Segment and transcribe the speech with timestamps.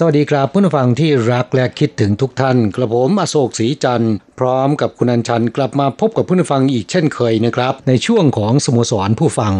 [0.00, 9.54] สวัสดีครับผู้ฟังที่รักและคิดถึงทุกท่าน กระผมอโศกศรีจันทร์พร้อมกับคุณอัญชันกลับมาพบกับผู้ฟังอีกเช่นเคยนะครับ ในช่วงของสโมสรผู้ฟัง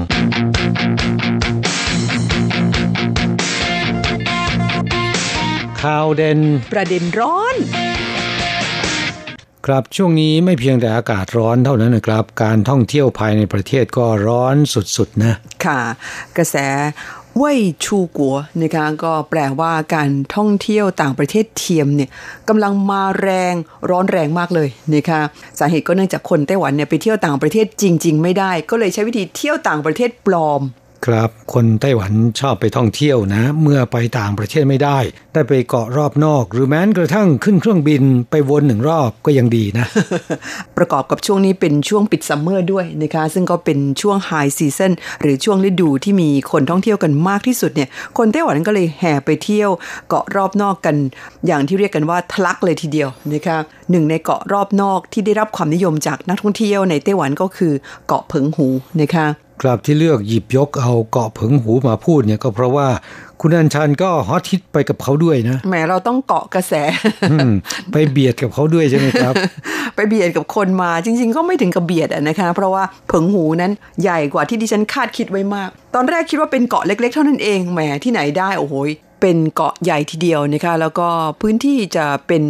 [5.82, 6.40] ข่าวเด่น
[6.72, 7.56] ประเด็นร้อน
[9.66, 14.56] ครับช่วงนี้ไม่เพียงแต่อากาศร้อนเท่านั้นนะครับ การท่องเที่ยวภายในประเทศก็ร้อน
[14.96, 15.34] สุดๆนะ
[15.64, 15.80] ค่ะ
[16.36, 16.56] กระแส
[17.17, 22.10] เว่ยชูกัวนะคะก็แปลว่าการท่องเที่ยวต่างประเทศเทียมเนี่ย
[22.48, 23.54] กำลังมาแรง
[23.90, 25.20] ร้อนแรงมากเลยนะคะ
[25.58, 30.62] สาเหตุก็เนื่องจากคนไต้หวันเนี่ยไปเที่ยวต่างประเทศจริง ๆ ไม่ได้ ก็เลยใช้วิธีเที่ยวต่างประเทศปลอม
[31.08, 34.98] ครับ คนไต้หวันชอบไปท่องเที่ยวนะ เมื่อไปต่างประเทศไม่ได้
[35.32, 39.86] ได้ไปเกาะรอบนอก หรือแม้กระทั่งขึ้นเครื่องบินไปวนหนึ่งรอบก็ยังดีนะ
[40.76, 49.70] ประกอบกับช่วงนี้เป็นช่วงปิดซัมเมอร์ด้วยนะคะ ซึ่งก็เป็นช่วง high sea son หรือช่วงฤดูที่มีคนท่องเที่ยวกันมากที่สุดเนี่ยคนไต้หวันก็เลยแห่ไปเที่ยว
[50.08, 50.96] เกาะรอบนอกกัน
[51.46, 53.58] อย่างที่เรียกกันว่าทะลักเลยทีเดียวนะคะ
[53.90, 57.72] หนึ่งในเกาะรอบนอกที่ได้รับความนิยมจากนักท่องเที่ยวในไต้หวันก็คือ
[58.06, 58.66] เกาะเผิงหู
[59.02, 59.26] นะคะ
[59.62, 62.86] ครับที่เลือกหยิบยกเอาเกาะเผิงหูมาพูดเนี่ยก็เพราะว่า
[63.40, 66.72] คุณอัญชันก็ฮอตฮิตไปกับเขาด้วยนะแหมเราต้องเกาะกระแส
[67.30, 67.52] อืม
[67.92, 69.34] ไปเบียดกับเขาด้วยใช่ไหมครับ
[69.94, 73.72] ไปเบียดกับคนมาจริง ๆ ก็ไม่ถึงกับเบียดอะนะคะ เพราะว่าเผิงหูนั้น
[74.02, 78.74] ใหญ่กว่าที่ดิฉันคาดคิดไว้มาก ตอนแรกคิดว่าเป็นเกาะเล็ก ๆ เท่านั้นเองแหมที่ไหนได้โอ้โห
[79.20, 81.08] เป็นเกาะใหญ่ทีเดียวนะคะแล้วก็
[81.40, 82.42] พื้นที่จะเป็น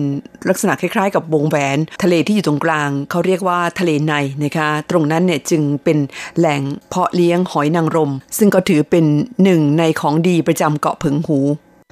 [0.49, 4.15] ลักษณะคล้ายๆ กับวงแหวน ทะเลที่อยู่ตรงกลาง เขาเรียกว่าทะเลใน
[4.45, 5.99] นะคะตรงนั้นเนี่ยจึงเป็น
[6.39, 9.05] แหล่งเพาะเลี้ยงหอยนางรม ซึ่งก็ถือเป็น
[9.43, 11.39] หนึ่งในของดีประจำเกาะเผิงหู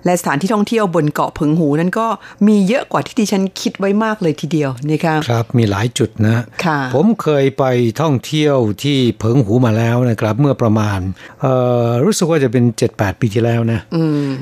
[0.06, 2.06] และสถานที่ท่องเที่ยวบนเกาะเผิงหูนั้นก็
[2.46, 7.64] มีเยอะกว่าที่ดิฉันคิดไว้มากเลยทีเดียวนะคะครับมีหลายจุดนะค่ะผมเคยไป
[8.00, 10.98] ท่องเที่ยวที่เผิงหูมาแล้วนะครับ เมื่อประมาณ
[11.40, 11.52] เอ่
[11.86, 14.34] อรู้สึกว่าจะเป็น 7-8 ปีที่แล้วนะอืม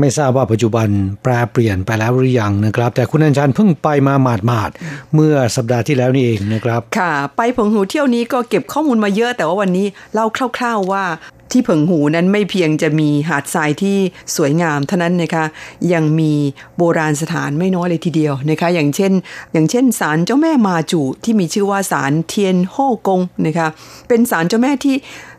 [0.00, 0.88] ไม่ทราบว่าปัจจุบัน
[1.22, 10.26] แปลเปลี่ยนไปแล้วหรือยังนะครับ แต่คุณอัญชันเพิ่งไปมาหมาดหมาดๆเมื่อสัปดาห์ที่แล้วนี่เองนะครับ ค่ะ ไปเผิงหูเที่ยวนี้ก็เก็บข้อมูลมาเยอะแต่ว่าวันนี้เล่า
[10.58, 11.04] คร่าว ๆว่า
[11.52, 13.96] ที่เผิงหูนั้นไม่เพียงจะมีหาดทรายที่
[14.36, 15.44] สวยงามเท่านั้นนะคะ
[15.92, 16.32] ยังมี
[16.76, 19.12] โบราณสถานไม่น้อยเลยทีเดียวนะคะ อย่างเช่น
[19.52, 22.76] อย่างเช่นศาลเจ้าแม่มาจูที่มีชื่อว่าศาลเทียนโฮ
[23.06, 23.68] กงนะคะ
[24.08, 24.96] เป็นศาลเจ้าแม่ที่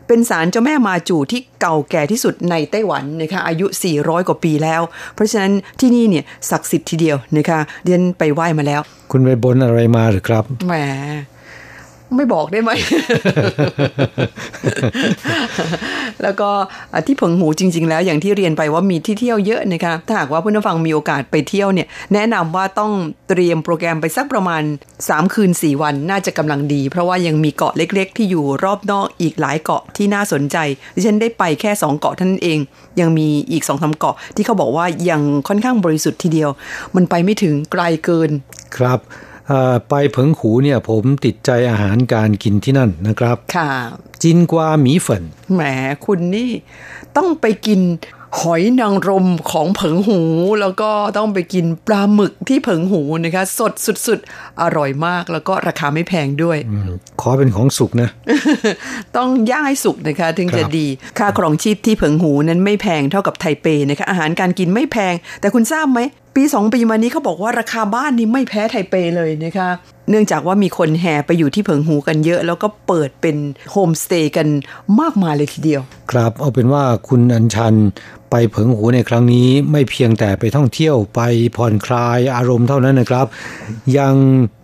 [0.08, 3.66] เป็นศาลเจ้าแม่มาจูที่เก่าแก่ที่สุดในไต้หวันนะคะอายุ
[3.98, 4.82] 400 กว่าปีแล้ว
[5.16, 8.82] เพราะฉะนั้นที่นี่เนี่ยศักดิ์สิทธิ์ทีเดียวนะคะเดินไปไหว้มาแล้ว
[9.12, 10.74] คุณไปบนอะไรมาหรือครับแหม
[12.16, 12.72] ไม่บอกได้ไหม
[16.24, 16.50] แล้วก็
[16.94, 22.92] อะที่เผิงหูจริง ๆ แล้วอย่างที่เรียนไปว่ามีที่เที่ยวเยอะนะคะ ถ้าหากว่าเพื่อนผู้ฟังมีโอกาสไปเที่ยวเนี่ย แนะนำว่าต้อง
[23.30, 24.62] เตรียมโปรแกรมไปสักประมาณ
[24.98, 30.58] 3 คืน 4 วันน่าจะกำลังดี เพราะว่ายังมีเกาะเล็ก ๆ ที่อยู่รอบนอกอีกหลายเกาะที่น่าสนใจ
[30.96, 32.60] ดิฉันได้ไปแค่ 2 เกาะเท่านั้นเอง
[33.00, 36.50] ยังมีอีก2อสเกาะที่เขาบอกว่ายังค่อนข้างบริสุทธิ์ทีเดียว
[36.96, 38.30] มันไปไม่ถึงไกลเกิน
[38.78, 39.29] ครับเอ่อ
[39.90, 43.72] ไปเผิงหูเนี่ย ผมติดใจอาหารการกินที่นั่นนะครับ ค่ะ
[44.24, 45.24] จินกวาหมีเฝน
[45.54, 45.62] แหม
[46.06, 46.52] คุณนี่
[47.18, 47.82] ต้องไปกิน
[48.42, 50.22] หอยนางรมของเผิงหู
[50.62, 53.74] แล้วก็ต้องไปกินปลาหมึกที่เผิงหูนะคะ สด
[54.08, 56.90] สุดๆ อร่อยมากแล้วก็ราคาไม่แพงด้วยอืม
[57.22, 58.10] ขอเป็นของสุกนะ
[59.18, 60.88] ต้องย่างให้สุกนะคะ ถึงจะครับดี
[61.18, 66.00] ค่าครองชีพที่เผิงหูนั้นไม่แพงเท่ากับไทเปนะคะ อาหารการกินไม่แพง แต่คุณทราบไหม
[66.36, 69.70] ปีสองปีมานี้เขาบอกว่าราคาบ้านนี่ไม่แพ้ไทเปเลยนะคะ
[70.10, 73.36] เนื่องจากว่ามีคนแห่ไปอยู่ที่เผิงหูกันเยอะ แล้วก็เปิดเป็น
[73.72, 74.48] โฮมสเตย์กัน
[75.00, 75.82] มากมายเลยทีเดียว
[76.12, 77.76] ครับเอาเป็นว่าคุณอัญชัน
[78.32, 81.22] ไปเผิงหูในครั้งนี้ไม่เพียงแต่ไปท่องเที่ยวไป
[81.58, 83.26] ผ่อนคลายอารมณ์เท่านั้นนะครับ
[83.98, 84.14] ยัง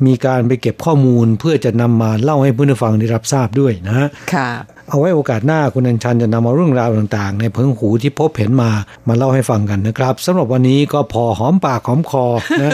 [0.06, 4.50] มีการไปเก็บข้อมูลเพื่อจะนำมาเล่าให้ผู้ฟังได้รับทราบด้วยนะค่ะ
[4.90, 8.70] เอาไว้โอกาสหน้าคุณอัญชันจะนำเอาเรื่องราวต่างๆ ในเพิงหูที่พบเห็นมา
[9.08, 12.26] มาเล่าให้ฟังกันนะครับสำหรับวันนี้ก็พอหอมปากหอมคอ
[12.62, 12.72] นะ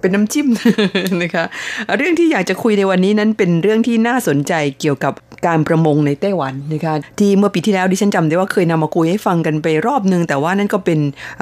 [0.00, 0.46] เป็นน้ำจิ้ม
[1.22, 1.44] นะคะ
[1.96, 5.12] เรื่องที่อยากจะคุยในวันนี้นั้นเป็นเรื่องที่น่าสนใจเกี่ยวกับ
[5.46, 10.98] การประมงในไต้หวันนะคะที่เมื่อปีที่แล้วดิฉันจำได้ว่าเคยนำมาคุยให้ฟังกันไปรอบนึง แต่ว่านั่นก็เป็น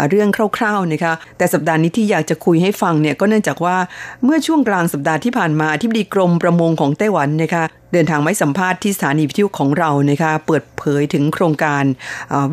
[0.09, 3.77] เรื่องคร่าวๆนะคะแต่สัปดาห์นี้ที่อยากจะคุยให้ฟังเนี่ยก็เนื่องจากว่า
[4.25, 11.85] เมื่อช่วงกลางสัปดาห์ที่ผ่านมาที่บดีกรมประมงของไต้หวันนะคะ เดินทางไม่สัมภาษณ์ที่สถานีวิทยุของเรานะคะเปิดเผยถึงโครงการ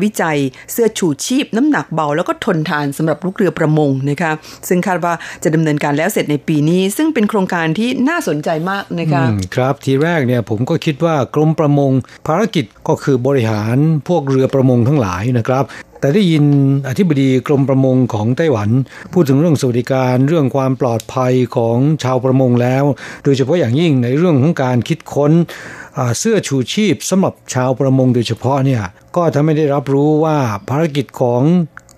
[0.02, 0.38] วิจัย
[0.72, 4.32] เสื้อชูชีพ น้ำหนักเบา แล้วก็ทนทานสำหรับลูกเรือประมงนะคะ
[4.68, 9.24] ซึ่งคาดว่าจะดำเนินการแล้วเสร็จในปีนี้ ซึ่งเป็นโครงการที่น่าสนใจมากนะคะ
[9.56, 11.92] ครับทีแรกเนี่ยผมก็คิดว่ากรมประมง
[12.26, 13.76] ภารกิจก็คือบริหาร
[14.08, 15.64] พวกเรือประมงทั้งหลายนะครับ
[16.00, 16.44] แต่ได้ยิน
[16.88, 18.70] อธิบดีกรมประมงของไต้หวัน
[19.12, 22.84] พูดถึงเรื่องสวัสดิการเรื่องความปลอดภัยของชาวประมงแล้ว
[23.24, 25.32] โดยเฉพาะอย่างยิ่งในเรื่องของการคิดค้น
[26.18, 28.82] เสื้อชูชีพสำหรับชาวประมงโดยเฉพาะเนี่ย
[29.16, 30.36] ก็ทำให้ได้รับรู้ว่า
[30.68, 31.42] ภารกิจของ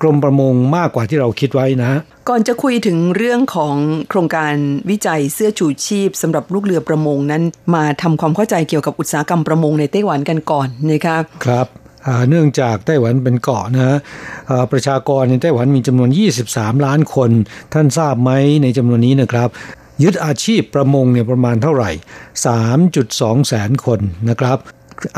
[0.02, 3.76] กรมประมงมากกว่าที่เราคิดไว้นะ ก่อนจะคุยถึงเรื่องของ
[4.08, 4.54] โครงการ
[4.90, 7.42] วิจัยเสื้อชูชีพสำหรับลูกเรือประมงนั้น
[7.74, 11.16] มาทำความเข้าใจเกี่ยวกับอุตสาหกรรมประมงในไต้หวันกันก่อนนะคะ
[11.46, 11.66] ครับ
[12.28, 13.98] เนื่องจากไต้หวันเป็นเกาะนะ
[14.72, 16.10] ประชากรในไต้หวันมีจำนวน
[16.46, 17.30] 23 ล้านคน
[17.72, 18.30] ท่านทราบไหม
[18.62, 19.48] ในจำนวนนี้นะครับ
[20.02, 21.90] ยึดอาชีพประมงเนี่ยประมาณเท่าไหร่
[22.68, 24.00] 3.2 แสนคน
[24.30, 24.58] นะครับ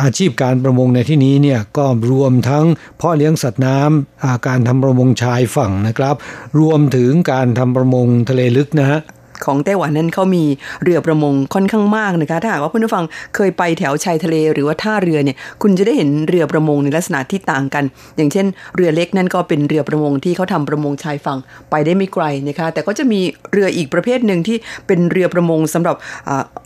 [0.02, 2.64] อาชีพการประมงในที่นี้เนี่ยก็รวมทั้ง
[2.98, 6.16] เพาะเลี้ยงสัตว์น้ำการทำประมงชายฝั่งนะครับ
[6.60, 9.00] รวมถึงการทำประมงทะเลลึกนะฮะ
[9.44, 10.44] ของไต้หวันนั้นเขามี
[10.84, 13.04] เรือประมงค่อนข้างมากนะคะถ้าหากว่าเพื่อนผู้ฟัง
[13.34, 17.84] เคยไปแถวชายทะเลหรือว่าท่าเรือเนี่ยคุณจะได้เห็นเรือประมงในลักษณะที่ต่างกัน
[18.16, 18.46] อย่างเช่น
[18.76, 21.38] เรือเล็กนั่นก็เป็นเรือประมงที่เขาทำประมงชายฝั่ง
[21.70, 23.20] ไปได้ไม่ไกลนะคะแต่ก็จะมี
[23.52, 25.96] เรืออีกประเภทหนึ่งที่เป็นเรือประมงสำหรับ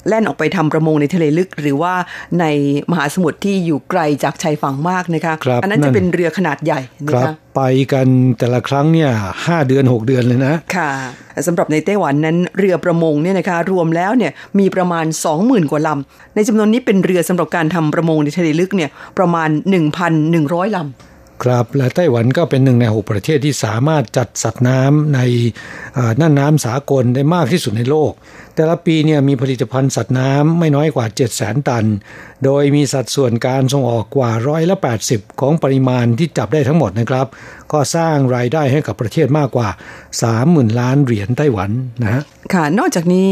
[0.08, 1.94] แล่นออกไปทำประมงในทะเลลึก หรือว่า
[2.40, 2.44] ใน
[2.90, 7.60] มหาสมุทรที่อยู่ไกลจากชายฝั่งมากนะคะอันนั้นจะเป็นเรือขนาดใหญ่นะคะไป
[7.92, 8.06] กัน
[8.38, 9.10] แต่ละครั้งเนี่ย
[9.46, 10.92] ห้าเดือน 6 เดือนเลยนะ ค่ะ
[11.46, 15.06] สำหรับในไต้หวันนั้นเรือประมงเนี่ยนะคะรวมแล้วเนี่ยมีประมาณ
[15.38, 19.48] 20,000 กว่าลำ ในจำนวนนี้เป็นเรือสำหรับการทำประมงในทะเลลึกเนี่ยประมาณ
[20.12, 25.20] 1,100ลำครับและไต้หวันก็เป็นหนึ่งในหกประเทศที่สามารถจัดสัตว์น้ำใน
[26.20, 28.12] น่านน้ำสากลได้มากที่สุดในโลก
[28.58, 31.86] แต่ละปีเนี่ยมีผลิตภัณฑ์สัตว์น้ำไม่น้อยกว่า 7 0 0 0 0 ตัน
[32.44, 34.76] โดยมีสัดส่วนการส่งออกกว่าร้อยละ
[35.08, 37.26] 80 ของปริมาณที่จับได้ทั้งหมดนะครับ
[37.72, 39.68] ก็สร้างรายได้ให้กับประเทศมากกว่า
[40.24, 41.70] 30,000 ล้านเหรียญไต้หวัน
[42.02, 42.22] นะฮะ
[42.52, 43.28] ค่ะ นอกจากนี้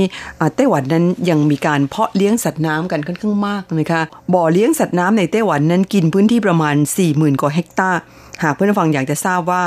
[0.57, 4.03] ไต้หวันนั้นยังมีการเพาะเลี้ยงสัตว์น้ำกันค่อนข้างมากนะคะ
[4.35, 6.77] บ่อเลี้ยงสัตว์น้ำในไต้หวันนั้นกินพื้นที่ประมาณ
[7.09, 8.01] 40,000 กว่าเฮกตาร์
[8.43, 9.63] หากเพื่อนฟังอยากจะทราบว่า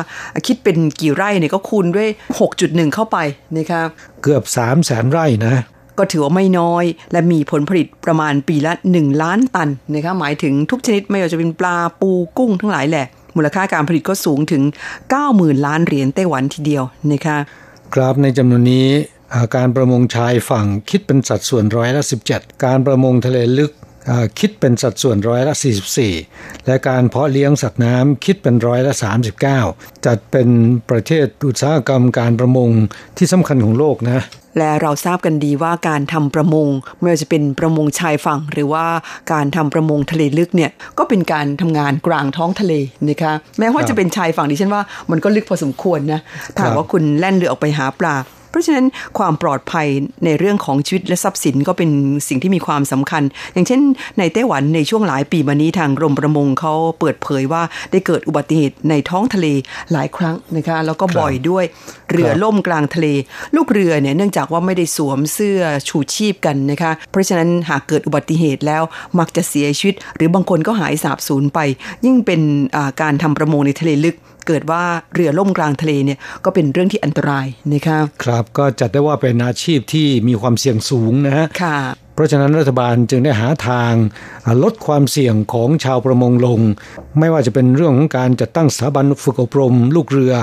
[0.48, 2.10] คิดเป็นกี่ไร่เนี่ยก็คูณด้วย
[2.50, 3.18] 6.1 เข้าไป
[3.58, 3.82] นะคะ
[4.24, 5.56] เกือบ 3 0 0แสนไร่นะ
[5.98, 13.06] ก็ถือว่าไม่น้อย และมีผลผลิตประมาณปีละ 1 ล้านตันนะคะหมายถึงทุกชนิดไม่ว่าจะเป็นปลาปูกุ้งทั้งหลายแหละ
[13.36, 14.64] มูลค่าการผลิตก็สูงถึง
[15.16, 17.38] 90,000 ล้านเหรียญไต้หวันทีเดียวนะคะ
[17.94, 18.88] ครับในจำนวนนี้
[19.56, 23.72] การประมงชายฝั่งคิดเป็นสัดส่วนร้อยละ17 การประมงทะเลลึก
[24.40, 25.54] คิดเป็นสัดส่วนร้อยละ
[26.12, 28.94] 44 และการเพาะเลี้ยงสัตว์น้ำคิดเป็นร้อยละ
[29.50, 30.50] 39 จัดเป็น
[30.90, 32.70] ประเทศอุตสาหกรรมการประมง
[33.18, 34.20] ที่สำคัญของโลกนะ
[34.58, 36.68] และเราทราบกันดีว่าการทำประมง
[37.00, 38.86] ไม่ว่าจะเป็นประมงชายฝั่ง หรือว่า
[39.34, 42.74] การทำประมงทะเลลึกเนี่ยก็เป็นการทำงานกลางท้องทะเล
[43.10, 46.20] นะคะแม้ว่าจะเป็นชายฝั่งดิฉันว่ามันก็ลึกพอสมควรนะ
[46.56, 48.16] ถ้าว่าคุณแล่นเรือออกไปหาปลา
[48.50, 48.86] เพราะฉะนั้น
[49.18, 49.88] ความปลอดภัย
[50.26, 51.90] ในเรื่องของชีวิตและทรัพย์สินก็เป็น
[52.28, 53.24] สิ่งที่มีความสำคัญ
[53.54, 53.82] อย่างเช่น
[54.20, 59.48] ในไต้หวันในช่วงหลายปีมานี้ทางกรมประมงเขาเปิดเผยว่าได้เกิดอุบัติเหตุในท้องทะเล
[59.92, 61.66] หลายครั้งนะคะแล้วก็บ่อยด้วย
[62.12, 63.08] เรือล่มกลางทะเล
[63.56, 65.60] ลูกเรือเนี่ยเนื่องจากว่าไม่ได้สวมเสื้อ
[65.90, 68.84] ชูชีพกันนะคะเพราะฉะนั้นหากเกิดอุบัติเหตุแล้ว
[69.20, 71.60] มักจะเสียชีวิต หรือบางคนก็หายสาบสูญไป
[72.06, 72.42] ยิ่งเป็น
[73.02, 74.16] การทำประมงในทะเลลึก
[74.50, 81.78] เกิดว่าเรือล่มกลางทะเลเนี่ยก็เป็นเรื่องที่อันตรายนะคะครับก็จัดได้ว่าเป็นอาชีพที่มีความเสี่ยงสูงนะฮะค่ะ
[82.14, 83.94] เพราะฉะนั้นรัฐบาลจึงได้หาทาง
[84.64, 86.60] ลดความเสี่ยงของชาวประมงลง
[87.20, 90.34] ไม่ว่าจะเป็นเรื่องของการจัดตั้งสถาบันฝึกอบรม ลูกเรือ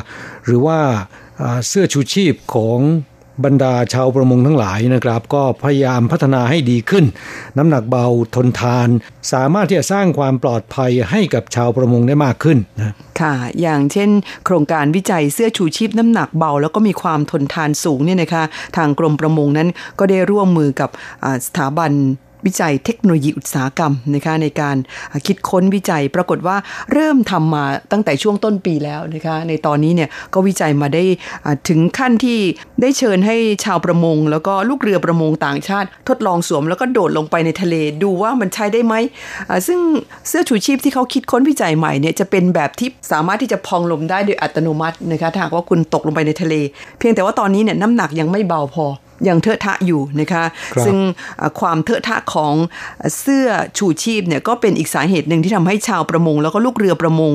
[0.46, 0.78] หรือว่า
[1.68, 2.78] เสื้อชูชีพของ
[3.44, 7.04] บรรดาชาวประมงทั้งหลายนะครับ ก็พยายามพัฒนาให้ดีขึ้น
[7.58, 8.88] น้ำหนักเบาทนทาน
[9.32, 14.10] สามารถที่จะสร้างความปลอดภัยให้กับชาวประมงได้มากขึ้นนะค่ะ อย่างเช่น
[14.44, 18.44] โครงการวิจัยเสื้อชูชีพน้ำหนักเบา แล้วก็มีความทนทานสูงเนี่ยนะคะ
[18.76, 20.90] ทางกรมประมงนั้นก็ได้ร่วมมือกับ
[21.46, 21.90] สถาบัน
[22.46, 24.76] วิจัยเทคโนโลยีอุตสาหกรรมนะคะในการ
[25.26, 26.56] คิดค้นวิจัยปรากฏว่า
[26.92, 31.02] เริ่มทำมาตั้งแต่ช่วงต้นปีแล้วนะคะในตอนนี้เนี่ยก็วิจัยมาได้
[31.68, 32.38] ถึงขั้นที่
[32.80, 38.94] ได้เชิญให้ชาวประมง แล้วก็ลูกเรือประมงต่างชาติ ทดลองสวม แล้วก็โดดลงไปในทะเลดูว่ามันใช้ได้ไหม
[39.66, 39.80] ซึ่ง
[40.28, 46.54] เสื้อชูชีพที่เขาคิดค้นวิจัยใหม่เนี่ยจะเป็นแบบที่สามารถที่จะพองลมได้โดยอัตโนมัตินะคะถ้าหากว่าคุณตกลงไปในทะเล
[46.98, 48.86] เพียงแต่ว่าตอนนี้เนี่ยน้ำหนักยังไม่เบาพอ
[49.28, 50.44] ยังเทอะทะอยู่นะคะ
[50.76, 50.96] คซึ่ง
[51.60, 52.54] ความเทอะทะของ
[53.20, 57.32] เสื้อชูชีพเนี่ยก็เป็นอีกสาเหตุหนึ่งที่ทำให้ชาวประมง แล้วก็ลูกเรือประมง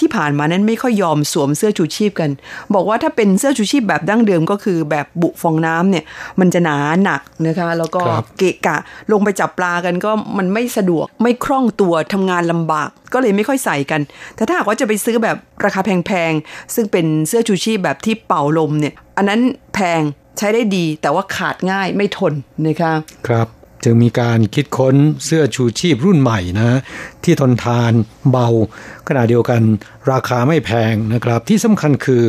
[0.00, 2.30] ที่ผ่านมานั้นไม่ค่อยยอมสวมเสื้อชูชีพกัน
[2.74, 6.04] บอกว่าถ้าเป็นเสื้อชูชีพแบบดั้งเดิมก็คือแบบบุฟองน้ำเนี่ย
[6.40, 8.02] มันจะหนาหนักนะคะแล้วก็
[8.38, 8.76] เกะกะ
[9.12, 14.00] ลงไปจับปลากันก็มันไม่สะดวกไม่คล่องตัวทำงานลำบากก็เลยไม่ค่อยใส่กัน
[14.34, 19.40] แต่ถ้าหากว่าจะไปซื้อแบบราคาแพงๆ ซึ่งเป็นเสื้อชูชีพแบบที่เป่าลมเนี่ย อันนั้น
[19.74, 20.00] แพง
[20.38, 22.32] ใช้ได้ดีแต่ว่าขาดง่ายไม่ทน
[22.66, 22.92] นะคะ
[23.28, 23.48] ครับ
[23.84, 26.78] จึงมีการคิดค้นเสื้อชูชีพรุ่นใหม่นะ
[27.24, 27.92] ที่ทนทาน
[28.30, 28.48] เบา
[29.08, 29.62] ขณะเดียวกัน
[30.10, 32.22] ราคาไม่แพงนะครับ ที่สำคัญคือ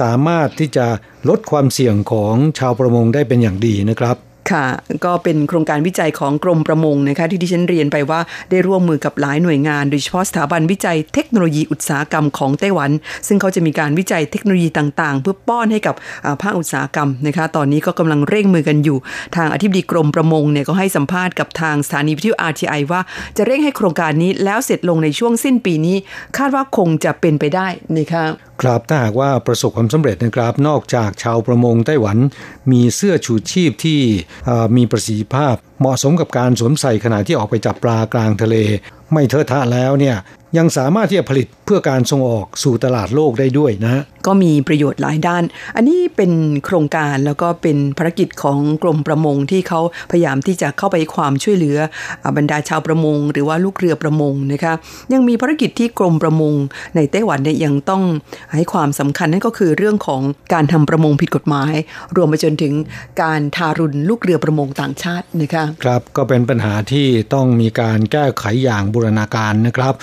[0.00, 0.86] สามารถที่จะ
[1.28, 4.16] ลดความเสี่ยงของชาวประมงได้เป็นอย่างดีนะครับ
[4.50, 4.66] ค่ะ
[5.04, 12.90] ก็เป็นโครงการวิจัยของกรมประมงนะคะที่ดิฉันเรียนไปว่าได้ร่วมมือกับหลายหน่วยงาน โดยเฉพาะสถาบันวิจัยเทคโนโลยีอุตสาหกรรมของไต้หวัน
[13.26, 15.94] ซึ่งเขาจะมีการวิจัยเทคโนโลยีต่างๆ เพื่อป้อนให้กับ
[16.42, 18.98] ภาคอุตสาหกรรมนะคะ ตอนนี้ก็กำลังเร่งมือกันอยู่
[19.36, 23.00] ทางอธิบดีกรมประมงเนี่ยก็ให้สัมภาษณ์กับทางสถานีวิทยุ RTI ว่า
[23.36, 25.96] จะเร่งให้โครงการนี้แล้วเสร็จลงในช่วงสิ้นปีนี้
[26.36, 27.66] คาดว่าคงจะเป็นไปได้
[27.98, 28.24] นะคะ
[28.62, 32.18] ครับถ้าหากว่าประสบความสำเร็จนะครับ นอกจากชาวประมงไต้หวัน
[32.72, 34.00] มีเสื้อชูชีพที่
[34.76, 38.56] มีประสิทธิภาพ เหมาะสมกับการสวมใส่ขณะที่ออกไปจับปลากลางทะเล
[39.12, 40.16] ไม่เทอะทะแล้วเนี่ย
[40.58, 45.44] ยังสามารถที่จะผลิตเพื่อการส่งออกสู่ตลาดโลกได้ด้วยนะ ก็มีประโยชน์หลายด้าน
[45.76, 46.32] อันนี้เป็น
[46.64, 49.80] โครงการแล้วก็เป็นภารกิจของกรมประมงที่เขา
[50.10, 51.76] พยายามที่จะเข้าไปความช่วยเหลือ
[52.36, 54.74] บรรดาชาวประมง หรือว่าลูกเรือประมงนะคะ
[55.12, 56.54] ยังมีภารกิจที่กรมประมง
[56.96, 58.02] ในไต้หวันเนี่ยยังต้อง
[58.54, 61.74] ให้ความสำคัญนั่นก็คือเรื่องของการทำประมงผิดกฎหมาย
[62.16, 62.74] รวมไปจนถึง
[63.22, 69.94] การทารุณลูกเรือประมงต่างชาตินะคะครับก็เป็นปัญหาที่ต้องมีการแก้ไขอย่างบูรณาการนะครับ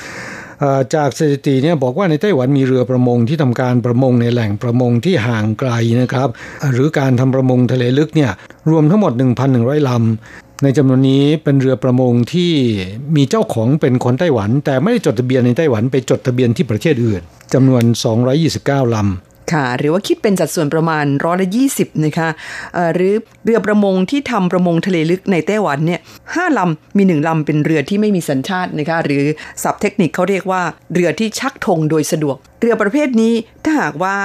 [0.96, 6.30] จากสถิติเนี่ยบอกว่าในไต้หวันมีเรือประมงที่ทำการประมงในแหล่งประมงที่ห่างไกลนะครับ
[6.72, 8.32] หรือการทำประมงทะเลลึกเนี่ย
[8.70, 9.14] รวมทั้งหมด
[9.52, 12.52] 1,100ลำในจำนวนนี้เป็นเรือประมงที่
[13.16, 17.22] มีเจ้าของเป็นคนไต้หวัน แต่ไม่ได้จดทะเบียนในไต้หวันไปจดทะเบียนที่ประเทศอื่น
[17.54, 17.84] จำนวน
[18.40, 22.30] 229 ลำ ค่ะหรือว่าคิดเป็นสัดส่วนประมาณร้อยละยี่สิบนะคะ
[22.94, 23.14] หรือ
[23.46, 26.00] เรือประมงที่ทำประมงทะเลลึกในไต้หวันเนี่ย
[26.36, 29.24] ห้าลำมีหนึ่งลำเป็นเรือที่ไม่มีสัญชาตินะคะหรือ
[29.64, 30.62] ศัพท์เทคนิคเขาเรียกว่า
[30.94, 33.34] เรือที่ชักธงโดยสะดวก เรือประเภทนี้
[33.64, 34.16] ถ้าหากว่า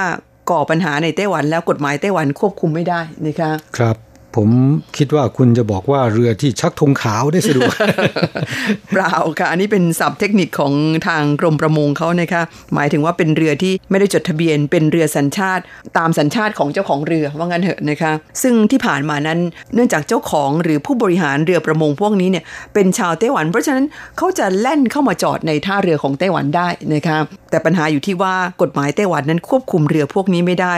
[0.49, 4.08] ก่อปัญหาในไต้หวันแล้วกฎหมายไต้หวันควบคุมไม่ได้นะคะครับ
[4.39, 4.51] ผม
[4.97, 7.73] คิดว่าคุณจะบอกว่าเรือที่ชักธงขาวได้สะดวก
[8.91, 10.73] เปล่าค่ะ อันนี้เป็นศัพท์เทคนิคของ
[11.07, 12.41] ทางกรมประมงเขานะคะ
[12.75, 15.63] หมายถึงว่าเป็นเรือที่ไม่ได้จดทะเบียน เป็นเรือสัญชาติ
[15.97, 19.39] ตามสัญชาติของเจ้าของเรือว่างั้นเถอะนะคะ ซึ่งที่ผ่านมานั้น
[19.73, 22.43] เนื่องจากเจ้าของหรือผู้บริหารเรือประมงพวกนี้เนี่ย
[22.73, 23.85] เป็นชาวไต้หวัน เพราะฉะนั้น
[24.17, 27.17] เขาจะแล่นเข้ามาจอดในท่าเรือของไต้หวันได้นะคะ
[27.49, 30.75] แต่ปัญหาอยู่ที่ว่ากฎหมายไต้หวันนั้นควบคุมเรือพวกนี้ไม่ได้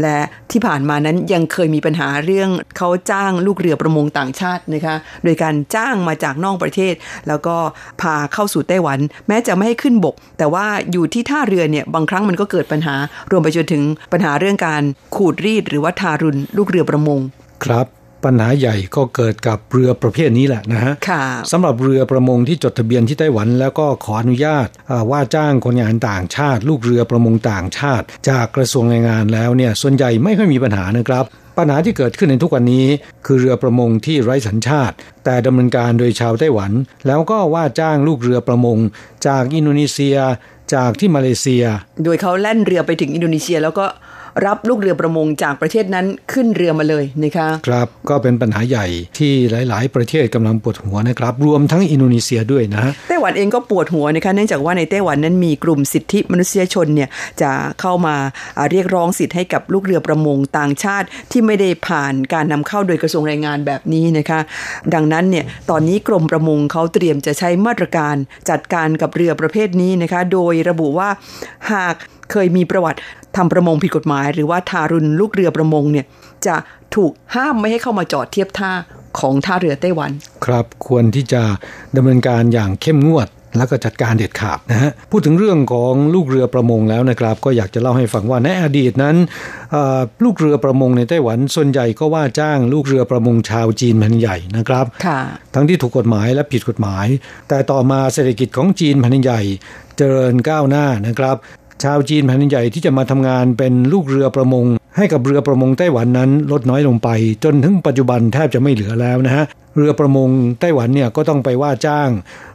[0.00, 0.18] และ
[0.52, 6.94] ที่ผ่านมานั้นยังเคยมีปัญหาเรื่องเขาจ้างลูกเรือประมงต่างชาตินะคะ โดยการจ้างมาจากนอกประเทศ
[7.28, 7.56] แล้วก็
[8.00, 8.98] พาเข้าสู่ไต้หวัน
[9.28, 12.94] แม้จะไม่ให้ขึ้นบก แต่ว่าอยู่ที่ท่าเรือเนี่ยบางครั้งมันก็เกิดปัญหา
[13.30, 14.82] รวมไปจนถึงปัญหาเรื่องการ
[15.16, 17.20] ขูดรีด หรือว่าทารุณลูกเรือประมง
[17.64, 17.86] ครับ
[18.24, 20.94] ปัญหาใหญ่ก็เกิดกับเรือประเภทนี้แหละนะฮะ
[21.52, 24.68] สำหรับเรือประมงที่จดทะเบียนที่ไต้หวัน แล้วก็ขออนุญาต
[25.10, 31.24] ว่าจ้างคนงานต่างชาติ ลูกเรือประมงต่างชาติ จากกระทรวงแรงงานแล้วเนี่ยส่วนใหญ่ไม่ค่อยมีปัญหานะครับ
[31.56, 32.86] ปัญหาที่เกิดขึ้นในทุกวันนี้
[33.26, 34.94] คือเรือประมงที่ไร้สัญชาติ
[35.24, 36.72] แต่ดำเนินการโดยชาวไต้หวัน
[37.06, 38.78] แล้วก็ว่าจ้างลูกเรือประมง
[39.26, 40.16] จากอินโดนีเซีย
[40.74, 41.64] จากที่มาเลเซีย
[42.04, 43.86] โดยเขาแล่นเรือไปถึงอินโดนีเซีย แล้วก็
[44.44, 48.86] รับลูกเรือประมงจากประเทศนั้นขึ้นเรือมาเลยนะคะครับก็เป็นปัญหาใหญ่
[49.18, 49.32] ที่
[49.68, 57.08] หลาย ๆ ประเทศกำลังปวดหัวนะครับ รวมทั้งอินโดนีเซียด้วยนะไต้หวันเองก็ปวดหัวนะคะเนื่องจากว่าในไต้หวันนั้นมีกลุ่มสิทธิมนุษยชนเนี่ย
[57.42, 57.50] จะ
[57.80, 58.16] เข้ามา
[58.70, 64.40] เรียกร้องสิทธิ์ให้กับลูกเรือประมงต่างชาติที่ไม่ได้ผ่านการนำเข้าโดยกระทรวงแรงงานแบบนี้นะคะ
[64.94, 68.16] ดังนั้นเนี่ยตอนนี้กรมประมงเขาเตรียมจะใช้มาตรการ
[68.50, 71.08] จัดการกับเรือประเภทนี้นะคะ โดยระบุว่า
[71.72, 71.96] หาก
[72.32, 72.98] เคยมีประวัติ
[73.36, 76.06] ทำประมงผิดกฎหมาย หรือว่าทารุณลูกเรือประมงเนี่ย
[76.46, 76.56] จะ
[76.94, 78.72] ถูกห้ามไม่ให้เข้ามาจอดเทียบท่า
[79.18, 80.10] ของท่าเรือไต้หวัน
[80.44, 81.42] ครับควรที่จะ
[81.96, 89.16] ดำเนินการอย่างเข้มงวดแล้วก็จัดการเด็ดขาดนะฮะพูดถึงเรื่องของลูกเรือประมงแล้วนะครับ ก็อยากจะเล่าให้ฟังว่าในอดีตนั้น
[90.24, 94.86] ลูกเรือประมงในไต้หวันส่วนใหญ่ก็ว่าจ้างลูกเรือประมงชาวจีนแผ่นใหญ่นะครับ
[95.54, 97.06] ทั้งที่ถูกกฎหมายและผิดกฎหมาย
[97.48, 99.40] แต่ต่อมาเศรษฐกิจของจีนแผ่นใหญ่
[99.96, 101.36] เจริญก้าวหน้านะครับ
[101.82, 104.64] ชาวจีนแผ่นใหญ่ที่จะมาทำงานเป็นลูกเรือประมง
[104.96, 107.08] ให้กับเรือประมงไต้หวันนั้นลดน้อยลงไป
[107.44, 109.44] จนถึงปัจจุบันแทบจะไม่เหลือแล้วนะฮะ
[109.76, 110.28] เรือประมง
[110.60, 112.10] ไต้หวันเนี่ยก็ต้องไปว่าจ้าง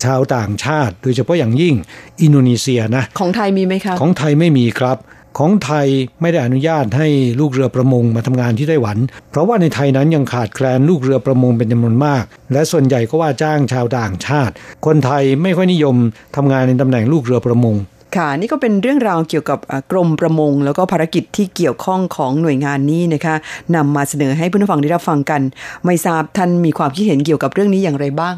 [0.06, 1.76] ชาวต่างชาติ โดยเฉพาะอย่างยิ่ง
[2.22, 4.98] อินโดนีเซียนะของไทยมีไหมครับของไทยไม่มีครับ
[5.40, 5.88] ของไทย
[6.22, 7.08] ไม่ได้อนุญาตให้
[7.40, 8.98] ลูกเรือประมงมาทำงานที่ไต้หวัน
[9.30, 12.24] เพราะว่าในไทยนั้นยังขาดแคลนลูกเรือประมงเป็นจำนวนมาก
[12.54, 14.54] และส่วนใหญ่ก็ว่าจ้างชาวต่างชาติ
[14.86, 15.96] คนไทยไม่ค่อยนิยม
[16.36, 17.76] ทำงานในตำแหน่งลูกเรือประมง
[18.18, 19.60] ค่ะนี่ก็เป็นเรื่องราวเกี่ยวกับ
[19.92, 23.36] กรมประมง แล้วก็ภารกิจที่เกี่ยวข้องของหน่วยงานนี้นะคะ
[23.76, 25.42] นำมาเสนอให้ผู้ฟังได้รับฟังกัน
[25.86, 28.34] ไม่ทราบท่านมีความคิดเห็นเกี่ยวกับเรื่องนี้อย่างไรบ้าง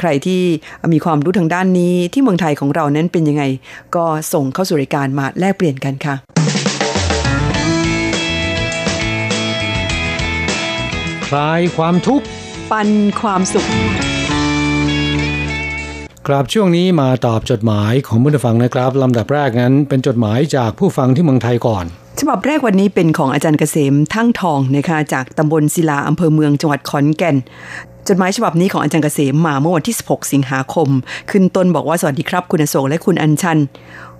[0.00, 0.40] ใครที่
[0.92, 3.44] มีความรู้ทางด้านนี้ที่เมืองไทยของเรานั้นเป็นยังไง
[3.96, 6.14] ก็ส่งเข้าสู่รายการมาแลกเปลี่ยนกันค่ะ
[11.28, 12.26] คลายความทุกข์
[12.70, 12.88] ปัน
[13.20, 13.68] ความสุข
[16.28, 21.84] ครับช่วงนี้มาตอบจดหมายของผู้ฟังนะครับลำดับแรกนั้น เป็นจดหมายจากผู้ฟังที่เมืองไทยก่อน
[22.20, 27.36] ฉบับแรกวันนี้เป็นของอาจารย์เกษมทั้งทองนะคะจากตำบลศิลาอำเภอเมืองจังหวัดขอนแก่น
[28.08, 30.88] จดหมายฉบับนี้ของอาจารย์เกษมมาเมื่อวันที่ 16 สิงหาคม
[31.30, 33.58] ขึ้นต้นบอกว่าสวัสดีครับ คุณโศกและคุณอัญชัน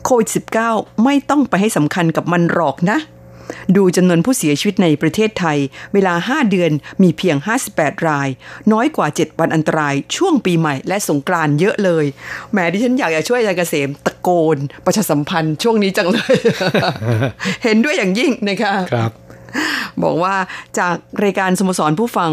[0.05, 0.29] โควิด
[0.67, 2.99] -19 ไม่ต้องไปให้สำคัญกับมันหรอกนะ
[3.77, 5.59] ดูจำนวนผู้เสียชีวิตในประเทศไทย
[5.93, 6.71] เวลา 5 เดือน
[7.03, 7.37] มีเพียง
[7.73, 8.29] 58 ราย
[8.73, 12.05] น้อยกว่า 7 วันอันตราย ช่วงปีใหม่และสงกรานเยอะเลย
[12.53, 16.37] แหมดิฉันอยากจะช่วยอาจารย์เกษมตะโกน ประชาสัมพันธ์ช่วงนี้จังเลย
[17.65, 19.13] เห็นด้วยอย่างยิ่งนะคะครับ
[20.03, 20.37] บอกว่า
[20.79, 22.31] จากรายการสโมสรผู้ฟัง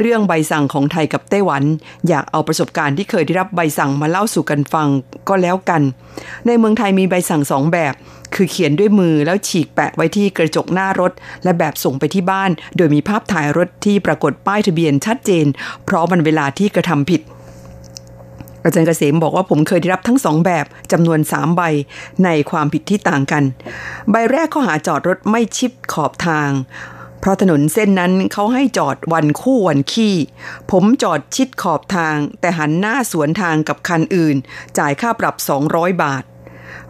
[0.00, 1.62] เรื่องใบสั่งของไทยกับไต้หวัน
[2.08, 4.88] อยากเอาประสบการณ์ที่เคยได้รับใบสั่งมาเล่าสู่กันฟัง
[5.28, 5.82] ก็แล้วกัน
[6.46, 7.94] ในเมืองไทยมีใบสั่งสองแบบ
[8.34, 11.12] คือเขียนด้วยมือแล้วฉีกแปะไว้ที่กระจกหน้ารถ
[11.44, 15.46] และแบบส่งไปที่บ้าน โดยมีภาพถ่ายรถที่ปรากฏป้ายทะเบียนชัดเจน
[15.84, 17.22] เพราะมันเวลาที่กระทำผิด
[18.64, 21.62] อาจารย์เกษมบอกว่าผมเคยได้รับทั้งสองแบบจำนวนสามใบ
[22.24, 23.44] ในความผิดที่ต่างกัน
[24.10, 26.50] ใบแรกข้อหาจอดรถไม่ชิดขอบทาง
[27.20, 30.14] เพราะถนนเส้นนั้นเขาให้จอดวันคู่วันขี้
[30.70, 34.36] ผมจอดชิดขอบทาง แต่หันหน้าสวนทางกับคันอื่น
[34.78, 35.34] จ่ายค่าปรับ
[35.68, 36.24] 200 บาท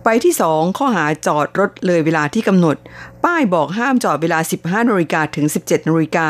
[0.04, 2.76] ไปที่ 2 ข้อหาจอดรถเลยเวลาที่กำหนด
[3.24, 6.28] ป้ายบอกห้ามจอดเวลา 15นาฬิกาถึง 17นาฬิกา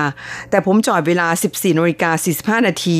[0.50, 2.10] แต่ผมจอดเวลา 14นาฬิกา
[2.60, 2.98] 45นาที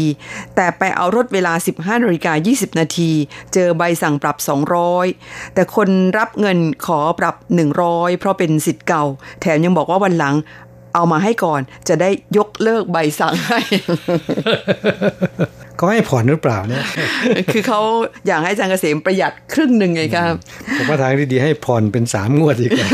[0.56, 3.10] แต่ไปเอารถเวลา 15นาฬิกา20นาที
[3.54, 4.36] เจอใบสั่งปรับ
[4.96, 7.36] 200 แต่คนรับเงินขอปรับ
[7.76, 9.04] 100 เพราะเป็นสิทธิ์เก่า
[9.40, 10.36] แถมยังบอกว่าวันหลัง
[10.94, 13.60] เอามาให้ก่อนจะได้ยกเลิกใบสั่งให้
[15.80, 16.84] เขาให้ผ่อนหรือเปล่าเนี่ย
[17.52, 17.80] คือเขา
[18.26, 20.34] อยากให้อาจารย์เกษมประหยัดครึ่งหนึ่งไงครับ
[20.78, 22.88] ผมว่าทางที่ดีให้ผ่อนเป็นสามงวดดีกว่า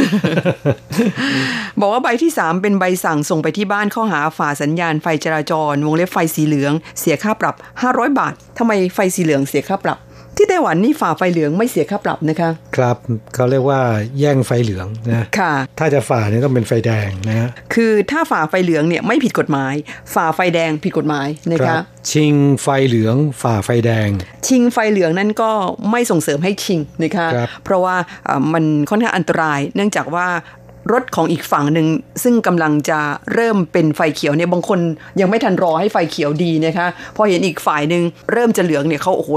[1.80, 7.54] บอกว่าใบที่สามเป็นใบสั่งส่งไปที่บ้านข้อหาฝ่าสัญญาณไฟจราจร วงเล็บไฟสีเหลือง เสียค่าปรับ
[7.86, 9.98] 500บาททำไมไฟสีเหลืองเสียค่าปรับ
[10.36, 12.96] ที่ไต้หวันนี่ฝ่าไฟเหลืองไม่เสียค่าปรับนะคะ ครับ
[13.34, 13.80] เขาเรียกว่า
[14.18, 19.74] แย่งไฟเหลืองนะค่ะ ถ้าจะฝ่านี่ต้องเป็นไฟแดงนะคือถ้าฝ่าไฟเหลืองเนี่ยไม่ผิดกฎหมาย
[20.14, 21.76] ฝ่าไฟแดงผิดกฎหมายนะคะ
[22.10, 24.08] ชิงไฟเหลืองฝ่าไฟแดง
[24.46, 25.50] ชิงไฟเหลืองนั่นก็
[25.90, 27.96] ไม่ส่งเสริมให้ชิงนะคะคเพราะว่า
[28.52, 30.26] มันค่อนข้างอันตราย เนื่องจากว่า
[30.92, 31.86] รถของอีกฝั่งหนึ่ง
[32.22, 32.98] ซึ่งกำลังจะ
[33.34, 34.78] เริ่มเป็นไฟเขียวเนี่ยบางคน
[35.20, 39.30] ยังไม่ทันรอให้ไฟเขียวดีนะคะพอเห็นอีกฝ่ายหนึ่งเริ่มจะเหลืองเนี่ยเขาโอ้โห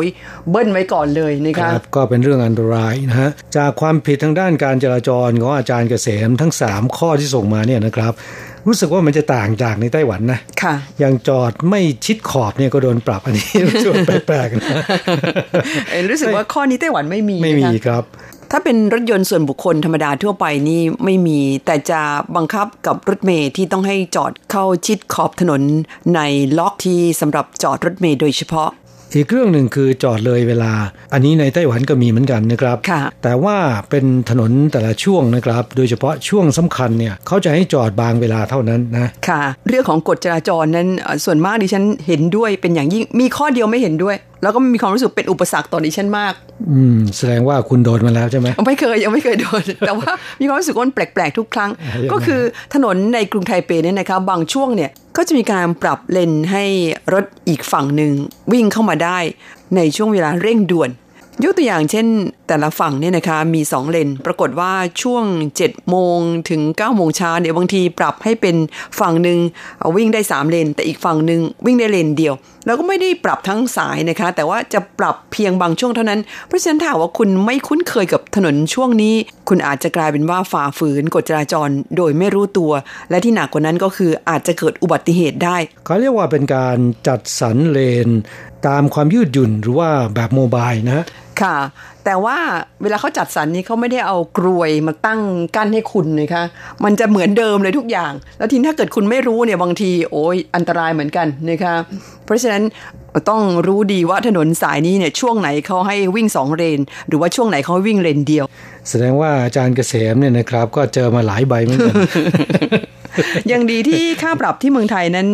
[0.49, 8.13] เบิ้ลไว้ก่อนเลยนะคะครับก็เป็นเรื่องอันตรายนะฮะจากความผิดทางด้านการจราจรของอาจารย์เกษมทั้ง 3 ข้อที่ส่งมาเนี่ยนะครับ
[8.67, 13.47] รู้สึกว่ามันจะต่างจากในไต้หวันนะค่ะอย่างจอดไม่ชิดขอบเนี่ยก็โดนปรับอันนี้
[13.83, 14.67] ช่วแปลกๆนะ
[16.09, 18.03] รู้สึกว่าข้อนี้ไต้หวันไม่มีไม่มีครับ
[18.51, 22.01] ถ้าเป็นรถยนต์ส่วนบุคคลธรรมดาทั่วไปนี่ไม่มี แต่จะ
[22.35, 25.61] บังคับกับรถเมย์ที่ต้องให้จอดเข้าชิดขอบถนน
[26.15, 26.19] ใน
[26.57, 28.69] ล็อกที่สำหรับจอดรถเมย์โดยเฉพาะ
[29.15, 30.71] อีกเรื่องหนึ่งคือจอดเลยเวลา
[31.13, 32.77] อันนี้ในไต้หวันก็มีเหมือนกันนะครับ
[33.23, 33.57] แต่ว่า
[33.89, 40.87] เป็นถนนแต่ละช่วงนะครับ โดยเฉพาะช่วงสำคัญเนี่ยเขาจะให้จอดบางเวลาเท่านั้นนะ ค่ะ เรื่องของกฎจราจรนั้น
[41.25, 46.33] ส่วนมากดิฉันเห็นด้วยเป็นอย่างยิ่ง มีข้อเดียวไม่เห็นด้วย แล้วก็มีความรู้สึกเป็นอุปสรรคต่อดิฉันมาก
[46.71, 51.71] อืม แสดงว่าคุณโดนมาแล้วใช่ไหมไม่เคยยังไม่เคยโดน แต่ว่ามีความรู้สึกว่าแปลกๆทุกครั้ง
[52.11, 52.41] ก็คือ
[52.73, 56.63] ถนนในกรุงไทเปเนี่ยนะคะบางช่วงเนี่ยก็จะมีการปรับเลนให้
[57.13, 58.13] รถอีกฝั่งหนึ่ง
[58.51, 59.17] วิ่งเข้ามาได้
[59.75, 60.91] ในช่วงเวลาเร่งด่วน
[61.43, 62.07] ยกตัวอย่างเช่น
[62.47, 64.71] แต่ละฝั่งเนี่ยนะคะมีสองเลน ปรากฏว่า
[65.01, 65.23] ช่วง
[65.57, 68.55] 7โมงถึง9โมงเช้าเนี่ยบางทีปรับให้เป็น
[68.99, 69.39] ฝั่งหนึ่ง
[69.95, 72.33] วิ่งได้3เลนแต่อีกฝั่งหนึ่งวิ่งได้เลนเดียว
[72.65, 79.15] แล้วก็ไม่ได้ปรับทั้งสายนะคะ แต่ว่าจะปรับเพียงบางช่วงเท่านั้น เพราะฉะนั้นถ้าว่าคุณไม่คุ้นเคยกับถนนช่วงนี้
[79.49, 82.71] คุณอาจจะกลายเป็นว่าฝ่าฝืนกฎจราจรโดยไม่รู้ตัว
[83.09, 88.09] และที่หนักกว่านั้นก็คืออาจจะเกิดอุบัติเหตุได้ เขาเรียกว่าเป็นการจัดสรรเลน
[88.67, 91.03] ตามความยืดหยุ่นหรือว่าแบบโมบายนะ
[91.41, 91.57] ค่ะ
[92.05, 92.37] แต่ว่า
[92.81, 95.21] เวลาเขาจัดสรรนี้เขาไม่ได้เอากรวยมาตั้ง
[95.55, 96.43] กั้นให้คุณนะคะ
[96.83, 101.75] มันจะเหมือนเดิมเลยทุกอย่าง แล้วทีนี้ถ้าเกิดคุณไม่รู้เนี่ยบางทีโอ้ยอันตรายเหมือนกันนะคะ
[102.25, 102.63] เพราะฉะนั้น
[103.29, 108.45] ต้องรู้ดีว่าถนนสายนี้เนี่ยช่วงไหนเขาให้วิ่งสองเลนหรือว่าช่วงไหนเขาวิ่งเลนเดียว
[108.89, 111.95] แสดงว่าอาจารย์เกษมเนี่ยนะครับ ก็เจอมาหลายใบเหมือนกัน
[113.51, 115.27] ยังดีที่ค่าปรับที่เมืองไทยนั้น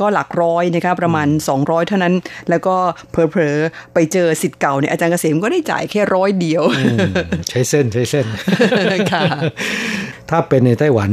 [0.00, 2.14] ก็หลักร้อยนะคะประมาณ 200 เท่านั้น
[2.50, 2.76] แล้วก็
[3.10, 6.62] เพลอๆไปเจอสิทธิ์เก่าเนี่ยอาจารย์เกษมก็ได้จ่ายแค่ร้อยเดียว
[7.48, 8.26] ใช้เส้นใช้เส้น
[9.12, 9.22] ค่ะ
[10.30, 11.10] ถ้าเป็นในไต้หวัน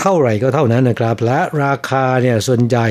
[0.00, 2.86] เท่าไหร่ก็เท่านั้นนะครับ และราคาเนี่ยส่วนใหญ่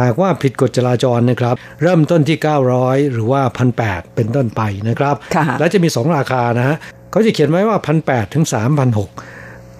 [0.00, 2.38] หากว่าผิดกฎจราจรนะครับ เริ่มต้นที่
[2.76, 3.42] 900 หรือว่า
[3.78, 5.16] 1,800 เป็นต้นไปนะครับ
[5.58, 6.76] และจะมี 2 ราคานะฮะ
[7.10, 9.35] เขาจะเขียนไว้ว่า 1,800 ถึง 3,600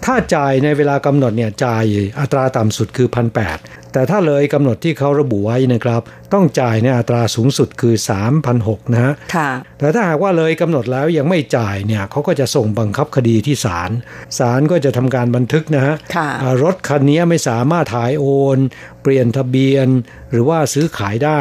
[0.06, 1.84] ถ้าจ่ายในเวลากำหนดเนี่ยจ่าย
[2.20, 7.94] อัตราต่ำสุดคือพันแแต่ถ้าเลยกำหนดที่เขาระบุไว้นะครับ ต้องจ่ายในอัตราสูงสุดคือ
[8.44, 9.14] 3,600นะฮะ
[9.78, 13.90] แต่ถ้าหากว่าเลยกำหนดแล้วยังไม่จ่ายเนี่ยเขาก็จะส่งบังคับคดีที่ศาล
[14.38, 15.94] ศาลก็จะทำการบันทึกนะฮะ
[16.62, 18.58] รถคันนี้ไม่สามารถถ่ายโอน
[19.02, 19.88] เปลี่ยนทะเบียน
[20.30, 21.40] หรือว่าซื้อขายได้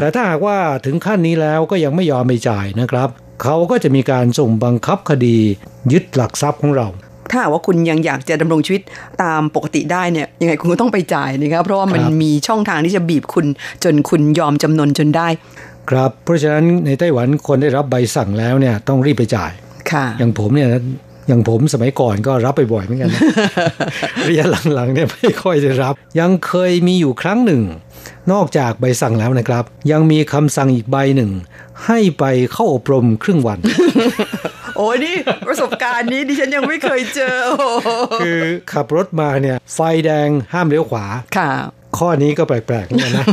[0.00, 3.08] แต่ถ้าหากว่าถึงขั้นนี้แล้วก็ยังไม่ยอมไม่จ่ายนะครับ
[3.42, 5.38] เขาก็จะมีการส่งบังคับคดี
[5.92, 6.88] ยึดหลักทรัพย์ของเรา
[7.32, 8.82] ถ้าว่าคุณยังอยากจะดำรงชีวิต
[9.22, 13.46] ตามปกติได้เนี่ยยังไงคุณก็ต้องไปจ่ายนะครับเพราะว่ามันมีช่องทางที่จะบีบคุณ
[13.84, 15.28] จนคุณยอมจำนนจนได้
[15.90, 19.52] ครับเพราะฉะนั้นในไต้หวันคนได้รับใบสั่งแล้วเนี่ยต้องรีบไปจ่าย
[19.90, 20.68] ค่ะ อย่างผมเนี่ย
[21.28, 23.10] อย่างผมสมัยก่อนก็รับไปบ่อยเหมือนกัน
[24.28, 27.62] ระยะหลังๆเนี่ยไม่ค่อยได้รับ ยังเคยมีอยู่ครั้งหนึ่ง
[28.32, 31.30] นอกจากใบสั่งแล้วนะครับ ยังมีคำสั่งอีกใบหนึ่ง
[31.86, 33.58] ให้ไปเข้าอบรมครึ่งวัน
[34.61, 35.16] โอ้นี่
[35.46, 37.36] ประสบการณ์นี้ดิฉันยังไม่เคยเจอ
[38.22, 38.40] คือ
[38.72, 41.04] ขับรถมาเนี่ย ไฟแดงห้ามเลี้ยวขวา
[41.38, 41.50] ค่ะ
[41.98, 43.26] ข้อนี้ก็แปลกๆเหมือนกันนะ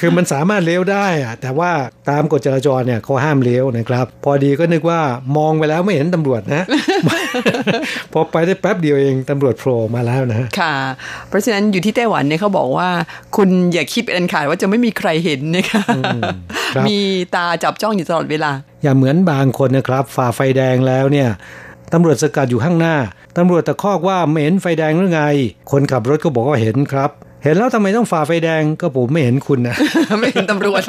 [0.00, 1.70] คือมันสามารถเลี้ยวได้อะแต่ว่า
[2.10, 5.00] ตามกฎจราจรเนี่ยเขาห้ามเลี้ยวนะครับ พอดีก็นึกว่า
[5.36, 6.64] มองไปแล้วไม่เห็นตำรวจนะ
[8.12, 10.74] พอไปได้แป๊บเดียวเองตำรวจโผล่มาแล้วนะ ค่ะ
[11.28, 12.88] เพราะฉะนั้นอยู่ที่ไต้หวันเนี่ยเขาบอกว่า
[13.36, 15.82] คุณอย่าคิดเป็นขาดว่าจะไม่มีใครเห็นนะคะ
[16.88, 16.98] มี
[17.34, 21.28] ตาจับจ้องอยู่ตลอดเวลา อย่าเหมือนบางคนนะครับ ฝ่าไฟแดงแล้วเนี่ย
[21.92, 22.96] ตำรวจสกัดอยู่ข้างหน้า
[23.36, 25.22] ตำรวจตะคอกว่าไม่เห็นไฟแดงหรือไง
[25.70, 27.10] คนขับรถก็บอกว่าเห็นครับ
[27.44, 29.76] เห็นแล้วทำไมต้องฝ่าไฟแดงก็ผมไม่เห็นคุณนะ
[30.20, 30.82] ไม่เห็นตำรวจ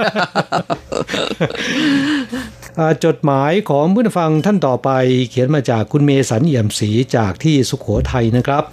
[3.05, 4.89] จดหมายของผู้ฟังท่านต่อไป
[5.29, 8.63] เขียนมาจากคุณเมสันเอี่ยมศรีจากที่สุขโขทัยนะครับ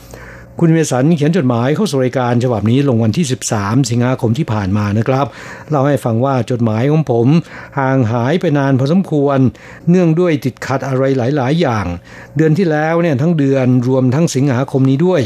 [0.60, 5.26] คุณเมสันเขียนจดหมายเข้าสู่รายการฉบับนี้ลงวันที่ 13 สิงหาคมที่ผ่านมานะครับ
[5.70, 7.26] เล่าให้ฟังว่าจดหมายของผม
[7.78, 9.38] ห่างหายไปนานพอสมควร
[9.90, 11.86] เนื่องด้วยติดขัดอะไรหลาย ๆ อย่าง
[12.36, 15.22] เดือนที่แล้วเนี่ยทั้งเดือนรวมทั้งสิงหาคมนี้ด้วย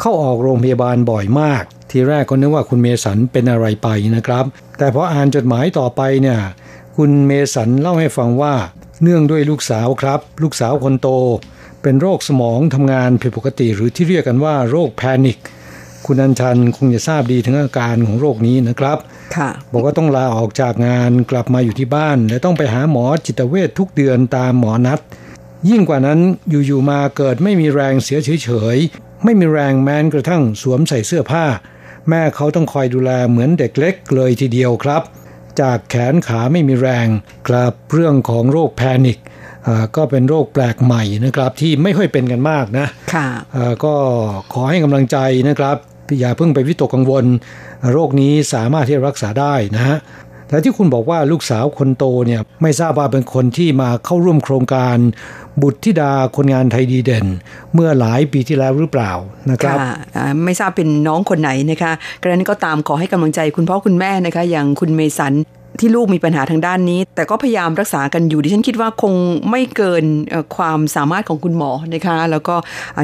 [0.00, 4.44] เข้าออกโรงพยาบาลบ่อยมาก ทีแรกก็นึกว่าคุณเมสันเป็นอะไรไปนะครับ
[4.78, 6.38] แต่พออ่านจดหมายต่อไปเนี่ย
[6.96, 8.54] คุณเมสันเล่าให้ฟังว่า
[9.02, 11.08] เนื่องด้วยลูกสาวครับ ลูกสาวคนโต
[11.88, 15.38] เป็นโรคสมองทำงานผิดปกติหรือที่เรียกกันว่าโรคแพนิค
[16.06, 18.98] คุณอัญชันคงจะทราบดีถึงอาการของโรคนี้นะครับ
[19.36, 25.00] ค่ะบอกว่าต้องลาออกจากงานกลับมาอยู่ที่บ้าน และต้องไปหาหมอจิตเวชทุกเดือนตามหมอนัด
[25.68, 31.44] ยิ่งกว่านั้นอยู่ๆมาเกิดไม่มีแรงเสียเฉยๆไม่มีแรงแม้กระทั่งสวมใส่เสื้อผ้า
[32.08, 35.02] แม่เขาต้องคอยดูแลเหมือนเด็กเล็กเลยทีเดียวครับ
[35.60, 37.08] จากแขนขาไม่มีแรง
[37.48, 39.18] กลับเรื่องของโรคแพนิค
[39.96, 43.28] ก็เป็นโรคแปลกใหม่นะครับที่ไม่ค่อยเป็นกันมากนะค่ะ
[43.84, 43.94] ก็
[44.52, 45.16] ขอให้กำลังใจ
[45.48, 45.76] นะครับ
[46.18, 47.24] อย่าเพิ่งไปวิตกกังวล
[47.92, 49.98] โรคนี้สามารถที่จะรักษาได้นะฮะ
[50.50, 54.96] และที่คุณบอกว่าลูกสาวคนโตเนี่ยไม่ทราบว่าเป็นคนที่มาเข้าร่วมโครงการ
[55.62, 57.26] บุตรธิดาคนงานไทยดีเด่น
[57.74, 59.12] เมื่อหลายปีที่แล้วหรือเปล่า
[59.50, 59.78] นะครับ
[60.44, 65.32] ไม่ทราบเป็นน้องคนไหนนะคะกรณีก็ตามขอให้กำลังใจคุณพ่อคุณแม่นะคะ อย่างคุณเมสัน
[65.80, 69.14] ที่ลูกมีปัญหาทางด้านนี้ แต่ก็พยายามรักษากันอยู่ดิฉันคิดว่าคง
[69.50, 70.04] ไม่เกิน
[70.56, 72.54] ความสามารถของคุณหมอนะคะ แล้วก็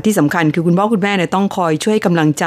[0.06, 2.44] ที่สำคัญคือคุณพ่อคุณแม่เนี่ยต้องคอยช่วยกำลังใจ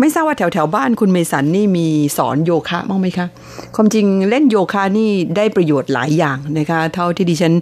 [0.00, 1.86] ไม่ทราบว่าแถวแถวบ้านคุณเมสันนี่มี
[2.18, 3.26] สอนโยคะบ้างไหมคะ
[3.74, 7.54] ความจริงเล่นโยคะนี่ได้ประโยชน์หลายอย่างนะคะ เท่าที่ดิฉัน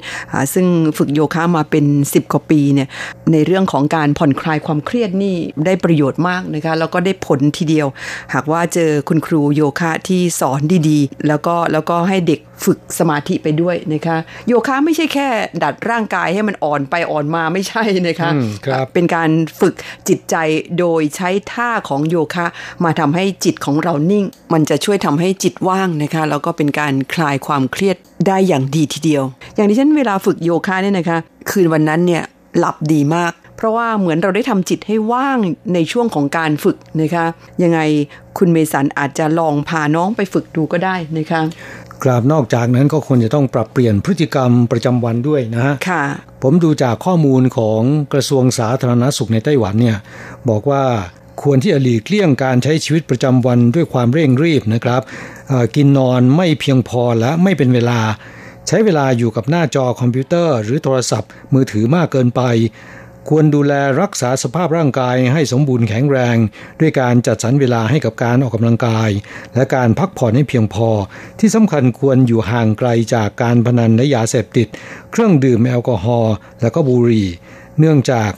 [0.54, 0.66] ซึ่ง
[0.98, 2.88] ฝึกโยคะมาเป็น 10 กว่าปีเนี่ย
[3.32, 5.34] ในเรื่องของการผ่อนคลายความเครียดนี่
[5.66, 7.86] ได้ประโยชน์มากนะคะ แล้วก็ได้ผลทีเดียว
[8.34, 14.16] หากว่าเจอคุณครูโยคะที่สอนดีๆ แล้วก็แล้วก็ให้เด็กฝึกสมาธิไปด้วยนะคะ
[14.48, 15.28] โยคะไม่ใช่แค่
[15.62, 18.30] ดัดร่างกายให้มันอ่อนไปอ่อนมาไม่ใช่นะคะ
[18.66, 19.74] คเป็นการฝึก
[20.08, 20.36] จิตใจ
[20.78, 22.46] โดยใช้ท่าของโยคะ
[22.84, 29.22] มาทำให้จิตของเรานิ่ง มันจะช่วยทำให้จิตว่างนะคะแล้วก็เป็นการคลายความเครียดได้อย่างดีทีเดียว
[29.54, 31.18] อย่างที่ฉันเวลาฝึกโยคะเนี่ยนะคะ
[31.50, 32.22] คืนวันนั้นเนี่ย
[32.58, 35.38] หลับดีมาก เพราะว่าเหมือนเราได้ทำจิตให้ว่าง
[35.74, 37.26] ในช่วงของการฝึกนะคะ
[37.62, 37.80] ยังไง
[38.38, 41.40] คุณเมสันอาจจะลองพาน้องไปฝึกดูก็ได้นะคะ
[42.02, 46.02] กราบนอกจากนั้นก็ควรจะต้องปรับเปลี่ยนพฤติกรรมประจำวันด้วยนะฮะค่ะ
[46.42, 47.80] ผมดูจากข้อมูลของ
[48.12, 49.96] กระทรวงสาธารณสุขในไต้หวันเนี่ย
[50.48, 50.82] บอกว่า
[51.42, 55.02] ควรที่จะหลีกเลี่ยงการใช้ชีวิตประจำวันด้วยความเร่งรีบนะครับ
[55.74, 58.00] กินนอนไม่เพียงพอและไม่เป็นเวลา
[58.68, 62.42] ใช้เวลาอยู่กับหน้าจอคอมพิวเตอร์ หรือโทรศัพท์ มือถือมากเกินไป
[63.28, 66.36] ควรดูแลรักษาสภาพร่างกายให้สมบูรณ์แข็งแรง
[66.80, 69.10] ด้วยการจัดสรรเวลาให้กับการออกกำลังกาย
[69.54, 70.88] และการพักผ่อนให้เพียงพอ
[71.40, 74.68] ที่สำคัญควรอยู่ห่างไกลจากการพนันและยาเสพติด
[75.10, 77.28] เครื่องดื่มแอลกอฮอล์และก็บุหรี่
[77.80, 78.30] เนื่องจาก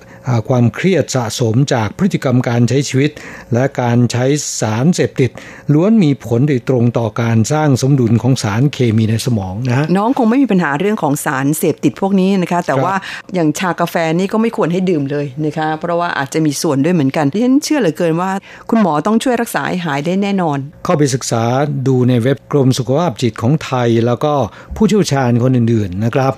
[0.48, 3.10] ความเครียดสะสมจากพฤติกรรมการใช้ชีวิต
[3.54, 4.24] และการใช้
[4.60, 5.30] สารเสพติด
[5.74, 12.94] ล้วนมีผลโดยตรงต่อการสร้างสมดุลของสารเคมีในสมองนะน้องคงไม่มีปัญหาเรื่องของสารเสพติดพวกนี้นะคะ แต่ว่า
[13.34, 18.30] อย่างชากาแฟนี่ก็ไม่ควรให้ดื่มเลยนะคะ เพราะว่าอาจจะมีส่วนด้วยเหมือนกันที่ฉันเชื่อเหลือเกินว่า
[18.70, 21.42] คุณหมอต้องช่วยรักษาให้หายได้แน่นอน เข้าไปศึกษา
[21.88, 24.32] ดูในเว็บกรมสุขภาพจิตของไทย แล้วก็
[24.76, 26.32] ผู้เชี่ยวชาญคนอื่นๆนะครับ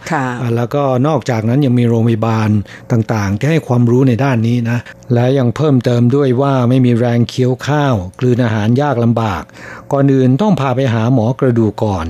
[0.56, 2.50] แล้วก็นอกจากนั้นยังมีโรงพยาบาล
[2.92, 4.78] ต่างๆ ที่ให้ความรู้ในด้านนี้นะ
[5.14, 9.42] และยังเพิ่มเติมด้วยว่าไม่มีแรงเคี้ยวข้าว กลืนอาหารยากลำบาก
[9.92, 12.06] ก่อนอื่นต้องพาไปหาหมอกระดูกก่อน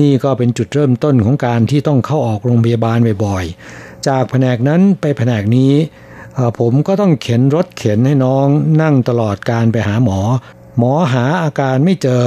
[0.00, 5.72] นี่ก็เป็นจุดเริ่มต้นของการที่ต้องเข้าออกโรงพยาบาลบ่อยๆ จากแผนกนั้นไปแผนกนี้
[6.58, 8.46] ผมก็ต้องเข็นรถเข็นให้น้อง
[8.82, 10.20] นั่งตลอดการไปหาหมอ
[10.78, 12.22] หมอหาอาการไม่เจอ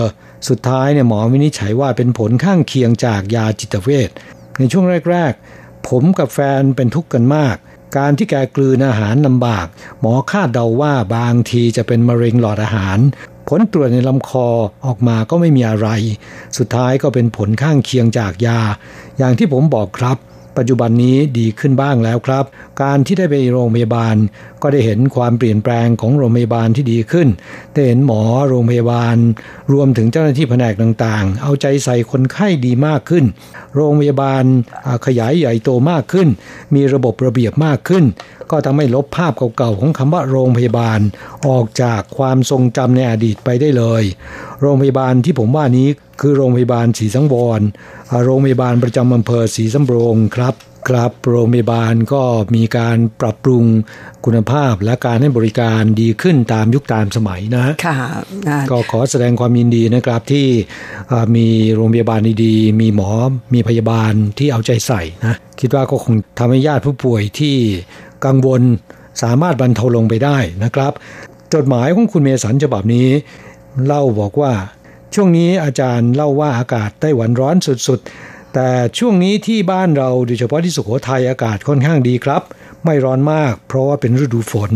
[0.49, 4.09] สุดท้ายเนี่ยหมอวินิจฉัยว่าเป็นผลข้างเคียงจากยาจิตเวช
[4.57, 7.55] ในช่วงแรก ๆ ผมกับแฟนเป็นทุกข์กันมาก
[7.97, 9.67] การที่แกกลืนอาหารลำบาก
[9.99, 12.99] หมอคาดเดาว่าบางทีจะเป็นมะเร็งหลอดอาหาร
[13.47, 14.47] ผลตรวจในลำคอ
[14.85, 15.87] ออกมาก็ไม่มีอะไร
[16.57, 18.59] สุดท้ายก็เป็นผลข้างเคียงจากยา
[19.17, 20.17] อย่างที่ผมบอกครับ
[20.59, 22.45] ปัจจุบันนี้ดีขึ้นบ้างแล้วครับ
[22.81, 24.15] การที่ได้ไปโรงพยาบาล
[24.61, 27.27] ก็ได้เห็นความเปลี่ยนแปลงของโรงพยาบาลที่ดีขึ้น
[27.73, 29.15] ได้เห็นหมอโรงพยาบาล
[29.73, 33.25] รวมถึงเจ้าหน้าที่แผนกต่างๆ เอาใจใส่คนไข้ดีมากขึ้น
[33.75, 34.43] โรงพยาบาล
[35.05, 36.27] ขยายใหญ่โตมากขึ้น
[36.75, 38.03] มีระบบระเบียบมากขึ้น
[38.51, 40.99] ก็ทำให้ลบภาพเก่าๆของคำว่าโรงพยาบาล
[41.47, 44.03] ออกจากความทรงจำในอดีตไปได้เลย
[44.61, 45.87] โรงพยาบาลที่ผมว่านี้
[46.21, 47.61] คือโรงพยาบาลศรีสังวร
[48.25, 50.55] โรงพยาบาลประจำอำเภอศรีสำโรงครับ
[50.89, 52.23] ครับโรงพยาบาลก็
[52.55, 53.65] มีการปรับปรุง
[54.25, 57.97] คุณภาพและการให้บริการดีขึ้นตามยุคตามสมัยนะค่ะ
[58.71, 60.47] ก็ขอแสดงความยินดีนะครับที่
[61.35, 63.09] มีโรงพยาบาลดีๆ มีหมอ
[63.53, 67.55] มีพยาบาลที่เอาใจใส่นะคิดว่าก็คงทำให้ญาติผู้ป่วยที่
[68.25, 68.61] กังวล
[69.23, 70.91] สามารถบรรเทาลงไปได้นะครับ
[71.53, 73.07] จดหมายของคุณเมสันฉบับนี้
[73.85, 74.53] เล่าบอกว่า
[75.13, 77.55] ช่วงนี้อาจารย์เล่าว่าอากาศไต้หวันร้อน
[77.87, 82.43] สุดๆ แต่ช่วงนี้ที่บ้านเราโดยเฉพาะที่สุโขทัยอากาศค่อนข้างดีครับ
[82.85, 84.71] ไม่ร้อนมาก เพราะว่าเป็นฤดูฝน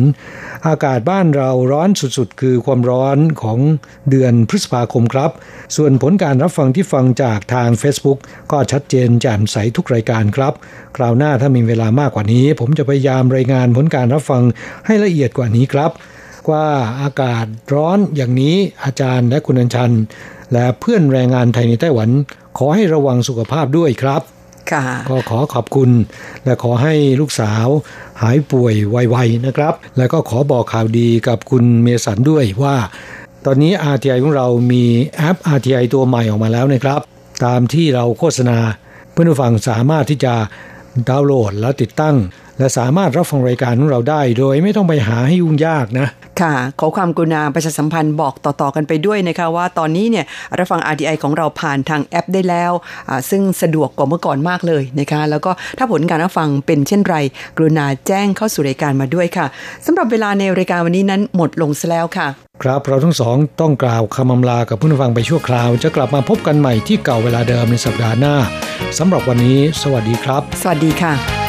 [0.68, 3.60] อากาศบ้านเราร้อนสุดๆ คือความร้อนของ
[4.10, 5.32] เดือนพฤษภาคมครับ
[5.76, 8.18] ส่วนผลการรับฟังที่ฟังจากทาง Facebook
[8.52, 10.54] ก็ชัดเจนแจ่มใสทุกรายการครับ
[10.98, 14.44] คราวหน้าถ้ามีเวลามากกว่านี้ ผมจะพยายามรายงานผลการรับฟัง
[14.86, 15.92] ให้ละเอียดกว่านี้ครับ
[16.52, 16.68] ว่า
[17.02, 19.92] อากาศร้อนอย่างนี้อาจารย์และคุณอัญชัน
[20.54, 22.10] และเพื่อนแรงงานไทยในไต้หวัน
[22.58, 24.22] ขอให้ระวังสุขภาพด้วยครับ
[25.10, 25.90] ก็ขอขอบคุณ
[26.44, 27.68] และขอให้ลูกสาว
[28.22, 32.76] หายป่วยไวๆนะครับ และก็ขอบอกข่าวดีกับคุณเมสันด้วยว่า
[33.46, 34.84] ตอนนี้ RTI ของเรามี
[35.18, 37.02] แอป RTI ตัวใหม่ออกมาแล้วนะครับ
[37.46, 38.58] ตามที่เราโฆษณา
[39.12, 40.34] เพื่อนผู้ฟังสามารถที่จะ
[41.10, 42.16] ดาวน์โหลดและติดตั้ง
[42.60, 46.08] และสามารถรับฟังรายการของเราได้ โดยไม่ต้องไปหาให้ยุ่งยากนะ
[46.42, 50.26] ค่ะ ขอความกรุณาประชาสัมพันธ์บอกต่อๆกันไปด้วยนะคะว่าตอนนี้เนี่ย
[50.58, 52.72] รับฟัง RDI ของเราผ่านทางแอปได้แล้ว
[53.30, 57.16] ซึ่งสะดวกกว่าเมื่อก่อนมากเลยนะคะ แล้วก็ถ้าผลการรับฟังเป็นเช่นไร
[57.58, 59.46] กรุณาแจ้งเข้าสู่รายการมาด้วยค่ะ
[59.86, 62.28] สำหรับเวลาในรายการวันนี้นั้นหมดลงซะแล้วค่ะ
[62.64, 68.36] ครับเราทั้งสองต้องกล่าวคำอำลากับผู้ฟังไปชั่วคราว จะกลับมาพบกันใหม่ที่เก่าเวลาเดิมในสัปดาห์หน้า
[68.98, 71.43] สำหรับวันนี้ สวัสดีครับ สวัสดีค่ะ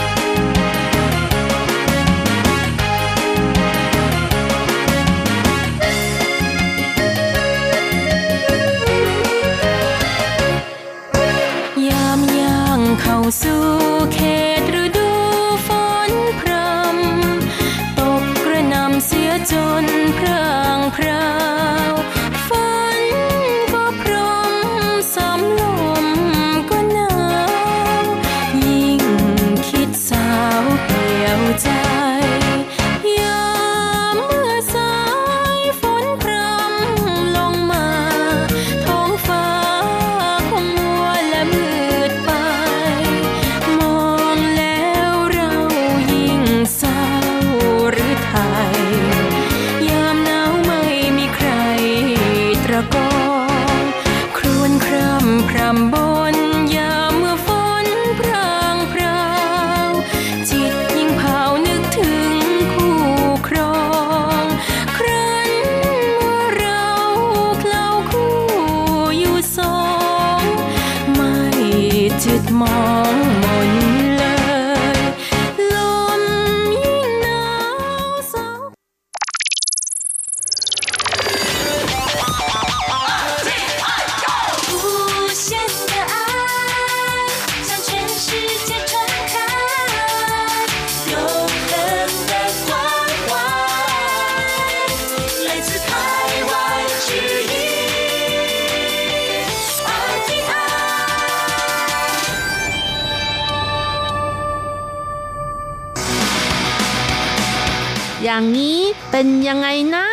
[108.44, 110.06] อย่างนี้เป็นยังไงนะ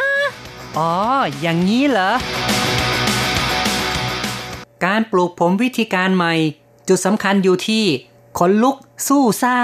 [0.78, 0.94] อ๋อ
[1.42, 2.12] อย่างนี้เหรอ
[4.86, 6.34] การปลูกผมวิธีการใหม่
[6.88, 7.84] จุดสำคัญอยู่ที่
[8.38, 8.76] ขนลุก
[9.08, 9.58] สู้ซ่า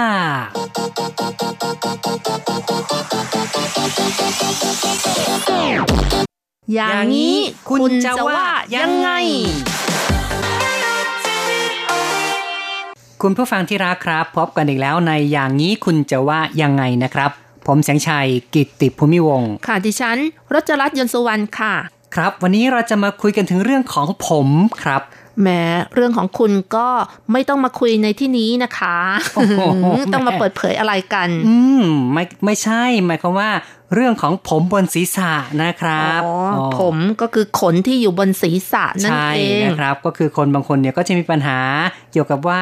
[6.74, 7.36] อย่างนี้
[7.68, 8.44] คุณจะว่า
[8.76, 9.10] ยังไง
[13.22, 17.32] คุณผู้ฟังที่รักครับ พบกันอีกแล้วในอย่างนี้คุณจะว่ายังไงนะครับ
[17.68, 20.18] ผมแสงชัยกิตติภูมิวงศ์ค่ะดิฉัน
[20.54, 21.74] รจรัตน์ยนต์สุวรรณค่ะ
[22.14, 24.48] ครับ วันนี้เราจะมาคุยกันถึงเรื่องของผม
[24.84, 25.02] ครับ
[25.40, 25.48] แหม
[25.94, 26.88] เรื่องของคุณก็
[27.32, 28.96] ไม่ต้องมาคุยในที่นี้นะคะ
[29.34, 29.60] โอ้โห
[30.12, 33.50] ต้องมาเปิดเผยอะไรกัน อืมไม่ไม่ใช่ หมายความว่า
[33.94, 41.58] เรื่องของผมบนศีรษะนะครับอ๋ออ๋อผมก็คือขนที่อยู่บนศีรษะนั่นใช่เองนะครับ ก็คือคนบางคนเนี่ยก็จะมีปัญหา
[42.12, 42.60] เกี่ยวกับว่า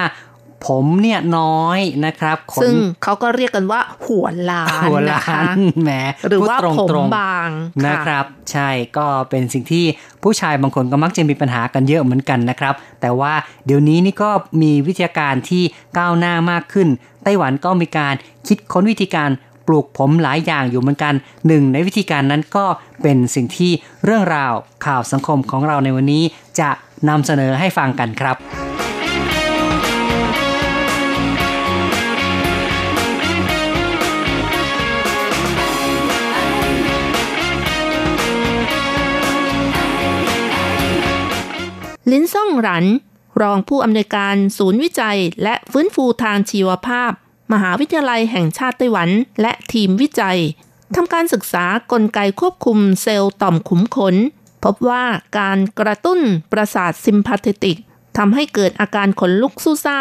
[0.67, 5.91] ผมเนี่ยน้อยนะครับขนซึ่งเขาก็เรียกกันว่า หัวล้านหัวนะล้าคะนแหม
[6.29, 7.49] หรือว่าพูดผมตรงๆบาง
[7.87, 9.85] นะครับ ใช่ก็เป็นสิ่งที่
[10.23, 13.33] ผู้ชายบางคนก็มักจะมีปัญหากันเยอะเหมือนกันนะครับ แต่ว่า
[13.67, 14.31] เดี๋ยวนี้นี่ก็
[14.63, 15.63] มีวิทยาการที่
[15.99, 16.89] ก้าวหน้ามากขึ้น
[17.25, 18.15] ไต้หวันก็มีการ
[18.47, 19.31] คิดค้นวิธีการ
[19.67, 21.15] ปลูกผมหลายอย่างอยู่เหมือนกัน
[21.47, 22.67] หนึ่งในวิธีการนั้นก็
[23.03, 23.73] เป็นสิ่งที่
[24.05, 24.53] เรื่องราว
[24.87, 26.23] ข่าวสังคมของเราในวันนี้
[26.61, 26.71] จะ
[27.09, 28.37] นำเสนอให้ฟังกันครับ
[42.13, 42.87] ลินซ่องหรัน
[43.43, 47.13] รองผู้อำนวยการศูนย์วิจัย และฟื้นฟูทางชีวภาพ
[47.53, 50.39] มหาวิทยาลัยแห่งชาติไต้หวัน และทีมวิจัย
[50.97, 54.15] ทำการศึกษากลไกควบคุมเซลล์ต่อมขุมขน
[54.65, 55.05] พบว่า
[55.39, 56.21] การกระตุ้น
[56.53, 57.79] ประสาทซิมพาเทติก
[58.17, 59.99] ทำให้เกิดอาการขนลุกสู้ซ่า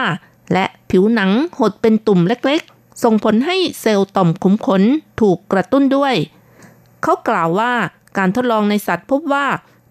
[0.54, 4.84] และผิวหนังหดเป็นตุ่มเล็กๆ ส่งผลให้เซลล์ต่อมขุมขน
[5.22, 6.16] ถูกกระตุ้นด้วย
[7.04, 7.74] เขากล่าวว่า
[8.18, 9.46] การทดลองในสัตว์พบว่า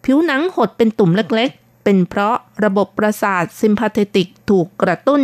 [0.05, 1.51] ผิวหนังหดเป็นตุ่มเล็ก
[1.85, 5.23] เป็นเพราะระบบประสาทซิมพาเทติกถูกกระตุ้น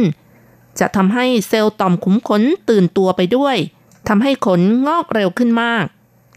[0.79, 3.57] จะทำให้เซลล์ต่อมขุมขนตื่นตัวไปด้วย
[4.09, 5.85] ทำให้ขนงอกเร็วขึ้นมาก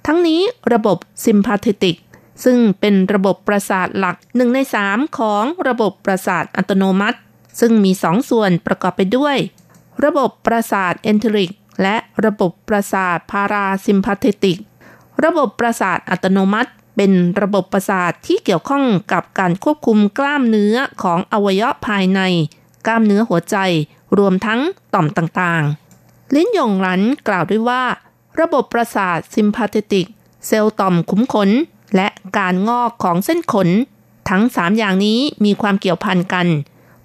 [0.05, 0.41] ทั้งนี้
[0.73, 1.97] ระบบซิมพาเทติก
[2.43, 7.19] ซึ่งเป็นระบบประสาทหลักหนึ่งในสามของระบบประสาทอัตโนมัติ
[7.59, 9.38] ซึ่งมีสองส่วนประกอบไปด้วย
[10.05, 14.57] ระบบประสาทเอนเทริกและระบบประสาทพาราซิมพาเทติก
[15.23, 22.21] ระบบประสาทอัตโนมัติ เป็นระบบประสาทที่เกี่ยวข้องกับการควบคุมกล้ามเนื้อของอวัยวะภายใน
[22.86, 23.58] กล้ามเนื้อหัวใจ
[24.17, 24.60] รวมทั้ง
[24.93, 27.84] ต่อมต่างๆ ลิ้นหยงหลันกล่าวด้วยว่า
[28.39, 30.08] ระบบประสาทซิมพาเทติก
[30.47, 31.49] เซลล์ต่อมขุมขน
[31.95, 33.69] และการงอกของเส้นขน
[34.29, 36.47] ทั้ง 3 อย่างนี้มีความเกี่ยวพันกัน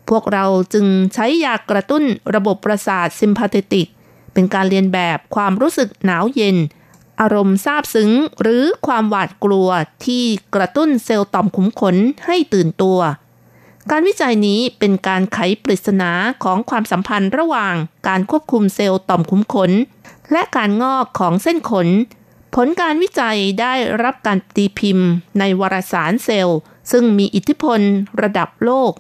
[0.08, 3.88] พวกเราจึงใช้ยากระตุ้นระบบประสาทซิมพาเทติก
[4.32, 6.56] เป็นการเรียนแบบความรู้สึกหนาวเย็น
[7.20, 8.10] อารมณ์ซาบซึ้ง
[8.42, 9.68] หรือความหวาดกลัว
[10.04, 12.98] ที่กระตุ้นเซลล์ต่อมขุมขนให้ตื่นตัว
[13.90, 16.10] การวิจัยนี้เป็นการไขปริศนา
[16.44, 17.74] ของความสัมพันธ์ระหว่าง
[18.08, 19.70] การควบคุมเซลล์ต่อมขุมขน
[20.32, 21.88] และการงอกของเส้นขน
[22.54, 26.58] ผลการวิจัยได้รับการตีพิมพ์ ในวารสารเซลล์
[26.90, 27.80] ซึ่งมีอิทธิพล
[28.22, 28.92] ระดับโลก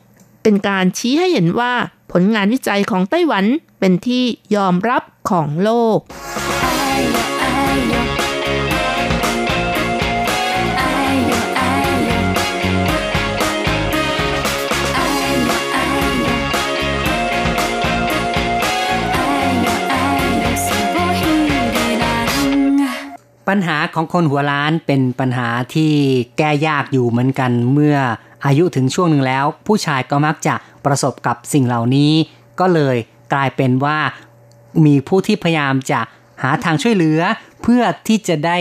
[0.42, 1.74] เป็นการชี้ให้เห็นว่า
[2.12, 3.44] ผลงานวิจัยของไต้หวัน
[3.78, 5.98] เป็นที่ยอมรับของโลก
[23.48, 25.92] ปัญหาของคนหัวล้านเป็นปัญหาที่
[26.38, 27.96] แก้ยากอยู่เหมือนกันเมื่อ
[28.46, 32.12] อายุถึงช่วงหนึ่งแล้ว ผู้ชายก็มักจะประสบกับสิ่งเหล่านี้
[32.60, 32.96] ก็เลย
[33.32, 33.98] กลายเป็นว่า
[34.84, 36.00] มีผู้ที่พยายามจะ
[36.42, 37.20] หาทางช่วยเหลือ
[37.62, 38.58] เพื่อที่จะได้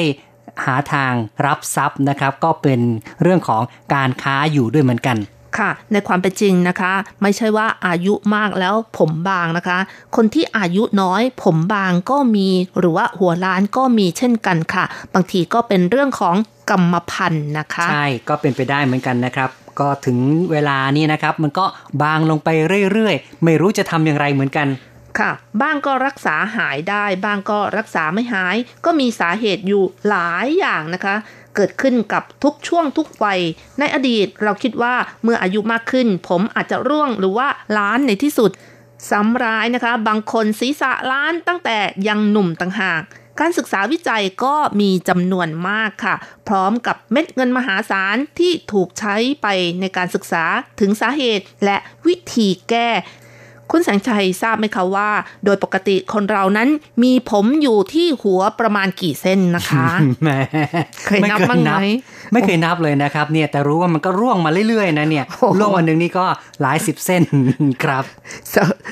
[0.65, 1.13] หาทาง
[1.45, 2.79] รับทรัพย์นะครับ ก็เป็น
[3.21, 3.61] เรื่องของ
[3.93, 5.17] การค้าอยู่ด้วยเหมือนกัน
[5.59, 9.77] ค่ะ ในความเป็นจริงนะคะ ไม่ใช่ว่าอายุมากแล้วผมบางนะคะ
[10.15, 12.49] คนที่อายุน้อยผมบางก็มี
[12.79, 16.35] หรือว่าหัวล้านก็มีเช่นกันค่ะ บางทีก็เป็นเรื่องของ
[16.69, 19.49] กรรมพันธุ์นะคะ ใช่ก็เป็นไปได้เหมือนกันนะครับ
[19.79, 20.17] ก็ถึง
[20.51, 21.65] เวลานี้นะครับ มันก็
[22.03, 22.49] บางลงไป
[22.91, 24.67] เรื่อยๆ ไม่รู้จะทำอย่างไรเหมือนกัน
[25.19, 25.31] ค่ะ
[25.61, 28.55] บ้างก็รักษาหายได้ บ้างก็รักษาไม่หาย
[28.85, 31.15] ก็มีสาเหตุอยู่หลายอย่างนะคะ
[31.57, 33.39] เกิดขึ้นกับทุกช่วงทุกวัย
[33.79, 37.47] ในอดีตเราคิดว่าเมื่ออายุมากขึ้น ผมอาจจะร่วงหรือว่า
[37.77, 38.51] ล้านในที่สุด
[39.09, 41.77] ซ้ำร้ายนะคะ บางคนศีรษะล้านตั้งแต่
[42.07, 43.01] ยังหนุ่มต่างหาก
[43.39, 46.15] การศึกษาวิจัยก็มีจำนวนมากค่ะ
[46.47, 49.47] พร้อมกับเม็ดเงินมหาศาลที่ถูกใช้ไป
[49.81, 50.45] ในการศึกษา
[50.79, 51.77] ถึงสาเหตุและ
[52.07, 52.89] วิธีแก้
[53.71, 55.09] คุณแสงชัยทราบไหมคะว่า
[55.45, 56.69] โดยปกติคนเรานั้น
[57.03, 59.87] มีผมอยู่ที่หัวประมาณกี่เส้นนะคะ
[60.23, 60.29] แหม
[61.05, 61.73] เคยนับบ้างไหม
[62.33, 66.25] ไม่เคยนับเลยนะครับ เนี่ยแต่รู้ว่ามันก็ร่วงมาเรื่อยๆนะเนี่ยโอ้โหร่วงวันหนึ่งนี่ก็
[66.61, 67.23] หลายสิบเส้น
[67.83, 68.03] ครับ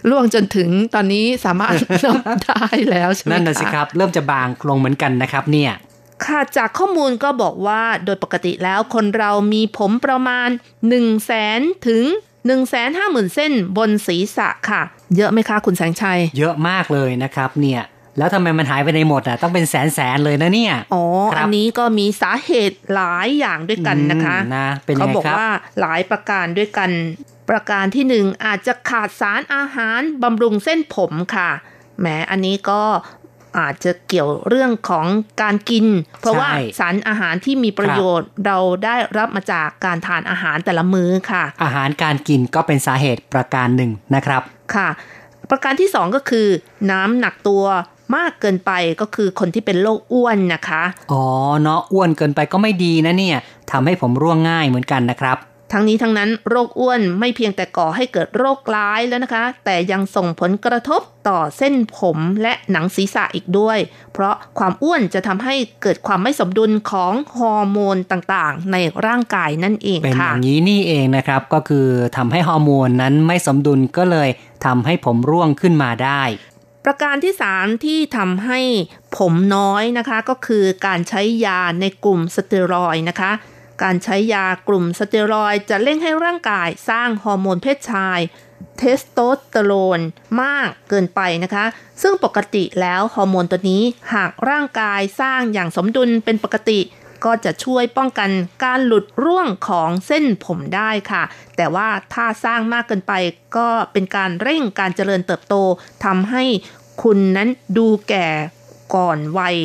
[0.10, 1.74] ล่วงจนถึงตอนนี้สามารถ
[2.28, 5.72] นับได้แล้วใช่ไหมนั่นน่ะสิคะครับ เริ่มจะบางลงเหมือนกันนะครับ เนี่ย
[6.26, 12.04] ค่ะจากข้อมูลก็บอกว่าโดยปกติแล้วคนเรามีผมประมาณ1 0 0 0 0แสนถึง
[12.46, 14.82] 1 5 0 0 0 0 เส้นบนศีรษะค่ะ
[15.18, 17.82] เยอะไหมคะคุณแสงชัย เยอะมากเลยนะครับเนี่ย
[18.18, 26.90] แล้วทำไมมันหายไปในหมดอะต้องเป็นแสนแสนๆเลยนะเนี่ย อ๋อครับอันนี้ก็มีสาเหตุหลายอย่างด้วยกันนะคะอืมนะเป็นยังไงเขาบอกครับว่าหลายประการด้วยกัน
[27.50, 31.50] ประการที่หนึ่งอาจจะขาดสารอาหารบำรุงเส้นผมค่ะ
[32.00, 32.82] แหมอันนี้ก็
[33.60, 35.06] อาจจะเกี่ยวเรื่องของ
[35.42, 35.86] การกิน
[36.20, 36.50] เพราะว่า
[36.80, 44.42] สารอาหารที่มีประโยชน์เราได้รับมาจากการทานอาหารแต่ละมื้อค่ะ อาหารการกินก็เป็นสาเหตุประการหนึ่งนะครับ
[44.76, 44.90] ค่ะ
[45.52, 46.48] ประการที่สองก็คือ
[46.92, 47.64] น้ำหนักตัว
[48.16, 51.24] มากเกินไปก็คือคนที่เป็นโรคอ้วนนะคะ อ๋อ
[51.62, 53.38] เนาะอ้วนเกินไปก็ไม่ดีนะเนี่ย
[53.72, 55.38] ทำให้ผมร่วงง่ายเหมือนกันนะครับ
[55.72, 63.78] ทั้งนี้ทั้งนั้นโรคอ้วนไม่เพียงแต่ก่อให้เกิดโรคร้ายแล้วนะคะ แต่ยังส่งผลกระทบต่อเส้นผมและหนังศีรษะอีกด้วย
[64.14, 71.88] เพราะความอ้วนจะทำให้เกิดความไม่สมดุลของฮอร์โมนต่างๆ ในร่างกายนั่นเองเป็นอค่ะย่างนี้นี่เองนะครับ ก็คือ
[72.18, 74.30] ทำให้ฮอร์โมนนั้นไม่สมดุลก็เลย
[74.66, 76.24] ทำให้ผมร่วงขึ้นมาได้
[76.86, 78.60] ประการที่ 3 ที่ทำให้
[79.18, 83.32] ผมน้อยนะคะ ก็คือการใช้ยาในกลุ่มสเตียรอยด์นะคะ
[83.84, 88.20] การใช้ยากลุ่มสเตียรอยด์จะเร่งให้ร่างกายสร้างฮอร์โมนเพศชาย
[88.78, 90.00] เทสโทสเตอโรน
[90.42, 91.66] มากเกินไปนะคะ
[92.02, 96.80] ซึ่งปกติแล้วฮอร์โมนตัวนี้หากร่างกายสร้างอย่างสมดุลเป็นปกติ
[97.26, 98.30] ก็จะช่วยป้องกัน
[98.64, 101.24] การหลุดร่วงของเส้นผมได้ค่ะ
[101.56, 103.14] แต่ว่าถ้าสร้างมากเกินไป
[103.58, 105.56] ก็เป็นการเร่งการเจริญเติบโต
[106.06, 106.44] ทำให้
[107.04, 108.28] คุณนั้นดูแก่
[108.96, 109.58] ก่อนวัย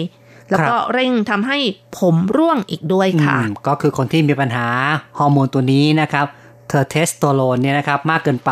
[0.50, 1.58] แล้วก็เร่งทำให้
[1.98, 4.66] ผมร่วงอีกด้วยค่ะอืมก็คือคนที่มีปัญหา
[5.18, 6.26] ฮอร์โมนตัวนี้นะครับ
[6.68, 8.50] เทสโทสเตอโรนเนี่ยนะครับมากเกินไป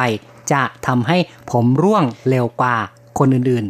[0.53, 1.16] จะทำให้
[1.51, 2.76] ผมร่วงเร็วกว่า
[3.18, 3.64] คนอื่น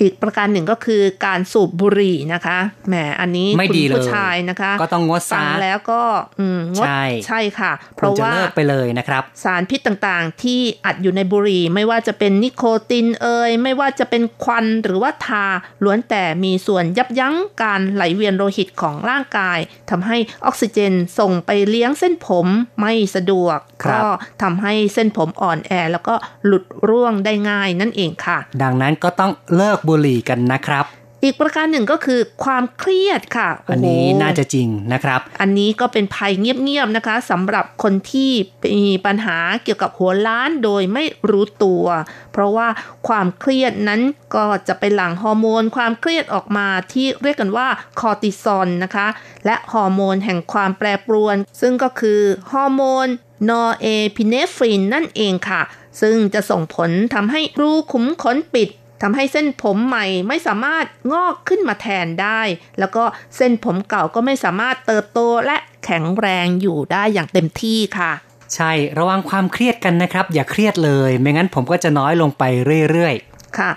[0.00, 6.02] อีกประการหนึ่งก็คือการสูบบุหรี่นะคะแหมอันนี้ไม่คุณดีเลยผู้ชายนะคะ ก็ต้องงดซะฟังแล้วก็
[6.40, 15.46] อืมงดใช่ใช่ค่ะๆเพควรราะจะว่าเลิกไปเลยนะครับ สารพิษต่างๆ ที่อัดอยู่ในบุหรี่ ไม่ว่าจะเป็นนิโคตินเอยไม่ว่าจะเป็นควันหรือว่าทา
[15.84, 19.58] ล้วนแต่มีส่วนยับยั้งการไหลเวียนโลหิตของร่างกาย
[19.90, 22.46] ทำให้ออกซิเจนส่งไปเลี้ยงเส้นผม
[22.80, 24.08] ไม่สะดวกครับก็
[24.42, 26.14] ทำให้เส้นผมอ่อนแอแล้วก็
[26.46, 30.86] หลุดร่วงได้ง่ายนั่นเองค่ะ ดังนั้นก็ต้องเลิกบุหรี่กันนะครับ
[31.24, 38.32] อีกประการหนึ่งก็คือความเครียดค่ะ อันนี้น่าจะจริงนะครับ อันนี้ก็เป็นภัยเงียบๆนะคะสำหรับคนที่
[38.74, 41.84] มีปัญหาเกี่ยวกับหัวล้านโดยไม่รู้ตัว
[42.32, 42.68] เพราะว่า
[43.08, 44.00] ความเครียดนั้น
[44.34, 47.68] ก็จะไปหลั่งฮอร์โมน ความเครียดออกมาที่เรียกกันว่า
[48.00, 49.06] คอร์ติซอลนะคะ
[49.46, 52.20] และฮอร์โมนแห่งความแปรปรวน ซึ่งก็คือ
[52.52, 53.06] ฮอร์โมน
[53.48, 53.86] นอร์เอ
[54.16, 55.62] พิเนฟรินนั่นเองค่ะ
[56.00, 58.68] ซึ่งจะส่งผลทำให้รูขุมขนปิด
[59.02, 62.40] ทำให้เส้นผมใหม่ไม่สามารถงอกขึ้นมาแทนได้
[62.78, 63.04] แล้วก็
[63.36, 68.12] เส้นผมเก่าก็ไม่สามารถเติบโตและแข็งแรงอยู่ได้อย่างเต็มที่ค่ะ
[68.54, 72.42] ใช่ ระวังความเครียดกันนะครับ อย่าเครียดเลย ไม่งั้นผมก็จะน้อยลงไป
[72.90, 73.70] เรื่อยๆ ค่ะ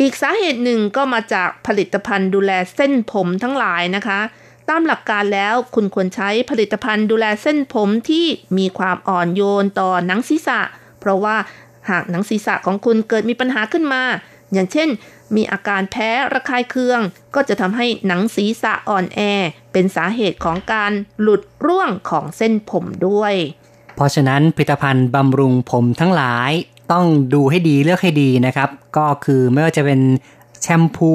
[0.00, 4.20] อีกสาเหตุหนึ่งก็มาจากผลิตภัณฑ์ดูแลเส้นผมทั้งหลายนะคะ
[4.68, 8.26] ตามหลักการแล้วคุณควรใช้ผลิตภัณฑ์ดูแลเส้นผมที่
[8.58, 10.60] มีความอ่อนโยนต่อหนังศีรษะ
[11.00, 11.36] เพราะว่า
[11.90, 14.02] หากหนังศีรษะของคุณเกิดมีปัญหาขึ้นมา
[14.52, 14.88] อย่างเช่น
[15.36, 17.00] มีอาการแพ้ระคายเคือง
[17.34, 19.20] ก็จะทำให้หนังศีรษะอ่อนแอ
[19.72, 23.34] เป็นสาเหตุของการหลุดร่วงของเส้นผมด้วย
[23.96, 26.50] เพราะฉะนั้นผลิตภัณฑ์บำรุงผมทั้งหลาย
[26.92, 30.00] ต้องดูให้ดีเลือกให้ดีนะครับ ก็คือไม่ว่าจะเป็น
[30.62, 31.12] แชมพู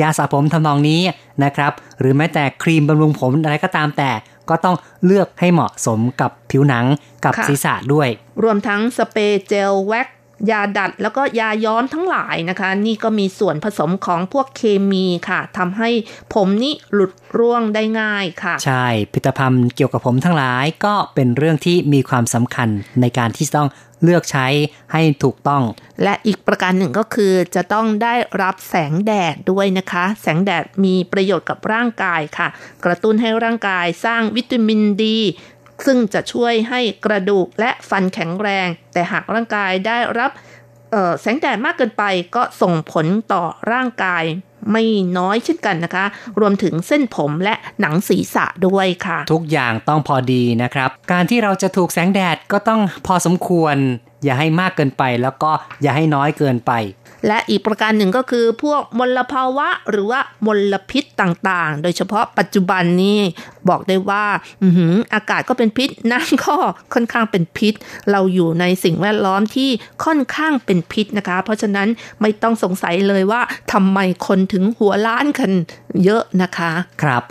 [0.00, 1.00] ยาสระผมทำนองนี้
[1.44, 4.10] นะครับ หรือแม้แต่ครีมบำรุงผมอะไรก็ตามแต่
[4.50, 6.84] ก็ต้องเลือกให้เหมาะสมกับผิวหนัง
[7.24, 8.08] กับศีรษะด้วย
[8.42, 10.08] รวมทั้งสเปรย์เจลแว็ก
[10.50, 15.90] ยาดัดแล้วก็ยาย้อมทั้งหลายนะคะ นี่ก็มีส่วนผสมของพวกเคมีค่ะทำให้
[16.34, 22.68] ผมนี่หลุดร่วงได้ง่ายค่ะ ใช่ผลิตภัณฑ์เกี่ยวกับผมทั้งหลายก็เป็นเรื่องที่มีความสำคัญ
[23.00, 23.68] ในการที่ต้อง
[24.04, 24.46] เลือกใช้
[24.92, 25.62] ให้ถูกต้อง
[26.02, 32.48] และอีกประการหนึ่งก็คือจะต้องได้รับแสงแดดด้วยนะคะ แสงแดดมีประโยชน์กับร่างกายค่ะ
[32.84, 35.18] กระตุ้นให้ร่างกายสร้างวิตามินดี
[35.86, 40.30] ซึ่งจะช่วยให้กระดูกและฟันแข็งแรง แต่หากร่างกายได้รับ
[41.20, 42.04] แสงแดดมากเกินไป
[42.36, 44.24] ก็ส่งผลต่อร่างกาย
[44.72, 44.84] ไม่
[45.18, 46.04] น้อยเช่นกันนะคะ
[46.40, 53.76] รวมถึงเส้นผมและหนังศีรษะด้วยค่ะ ทุกอย่างต้องพอดีนะครับ การที่เราจะถูกแสงแดดก็ต้องพอสมควร
[54.24, 55.50] อย่าให้มากเกินไปแล้วก็
[55.82, 56.72] อย่าให้น้อยเกินไป
[57.26, 63.18] และอีกประการหนึ่งก็คือพวกมลภาวะหรือว่ามลพิษต่างๆ โดยเฉพาะปัจจุบันนี้
[63.68, 64.24] บอกได้ว่า
[64.62, 64.68] อื
[65.14, 66.56] อากาศก็เป็นพิษน้ำก็
[66.94, 67.74] ค่อนข้างเป็นพิษ
[68.10, 69.70] เราอยู่ในสิ่งแวดล้อมที่
[70.04, 71.88] ค่อนข้างเป็นพิษนะคะ เพราะฉะนั้น
[72.20, 73.40] ไม่ต้องสงสัยเลยว่า
[73.72, 75.50] ทำไมคนถึงหัวล้านกัน
[76.04, 76.72] เยอะนะคะ
[77.02, 77.22] ครับ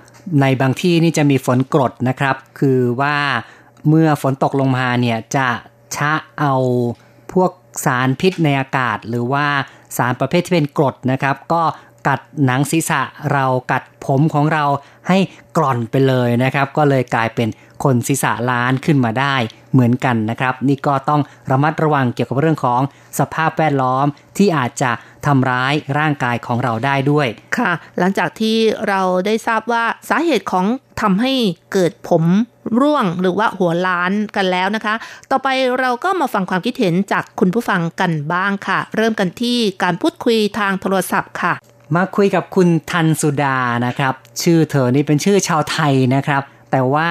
[0.41, 3.17] ในบางที่นี่จะมีฝนกรดนะครับ คือว่า
[3.89, 5.47] เมื่อฝนตกลงมาเนี่ยจะ
[5.95, 6.53] ชะเอา
[7.33, 7.51] พวก
[7.85, 9.45] สารพิษในอากาศหรือว่า
[9.97, 11.63] สารประเภทที่เป็นกรดนะครับ ก็
[12.07, 13.01] กัดหนังศีรษะ
[13.33, 14.65] เรากัดผมของเรา
[15.07, 15.17] ให้
[15.57, 17.49] กร่อนไปเลยนะครับ ก็เลยกลายเป็น
[17.83, 19.35] คนศีรษะล้านขึ้นมาได้
[19.71, 21.21] เหมือนกันนะครับ นี่ก็ต้อง
[21.51, 22.81] ระมัดระวังเกี่ยวกับเรื่องของ
[23.19, 24.05] สภาพแวดล้อม
[24.37, 24.91] ที่อาจจะ
[25.25, 27.27] ทำร้ายร่างกายของเราได้ด้วย
[27.57, 30.65] ค่ะ หลังจากที่เราได้ทราบว่าสาเหตุของ
[31.01, 31.33] ทำให้
[31.73, 32.23] เกิดผม
[32.81, 34.95] ร่วงหรือว่าหัวล้านกันแล้วนะคะ
[35.31, 35.47] ต่อไป
[35.79, 41.53] เราก็มาฟังความคิดเห็นจากคุณผู้ฟังกันบ้างค่ะ เริ่มกันที่การพูดคุยทางโทรศัพท์ค่ะ
[41.95, 47.09] มาคุยกับคุณทันสุดานะครับ ชื่อเธอนี่เป็นชื่อชาวไทยนะครับ แต่ว่า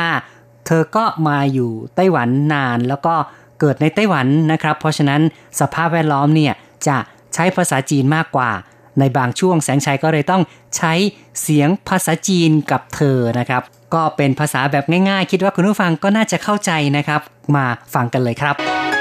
[0.67, 3.15] เธอก็มาอยู่ไต้หวันนานแล้วก็
[3.61, 5.21] เกิดในไต้หวันนะครับ เพราะฉะนั้น
[5.61, 6.55] สภาพแวดล้อมเนี่ย
[6.89, 6.97] จะ
[7.35, 8.51] ใช้ภาษาจีนมากกว่า
[9.01, 10.43] ในบางช่วงแสงชัยก็เลยต้อง
[10.77, 10.93] ใช้
[11.43, 13.63] เสียงภาษาจีนกับเธอนะครับ
[13.95, 17.21] ก็เป็นภาษาแบบง่ายๆ คิดว่าคุณผู้ฟังก็น่าจะเข้าใจนะครับ
[17.57, 18.94] มาฟังกันเลยครับ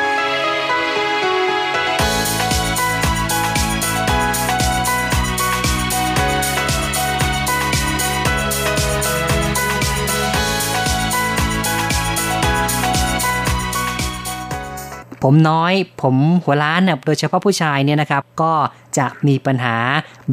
[15.23, 18.53] ผมน้อย ผมหัวล้านเนี่ยโดยเฉพาะผู้ชายเนี่ยนะครับ ก็
[18.97, 19.75] จะมีปัญหา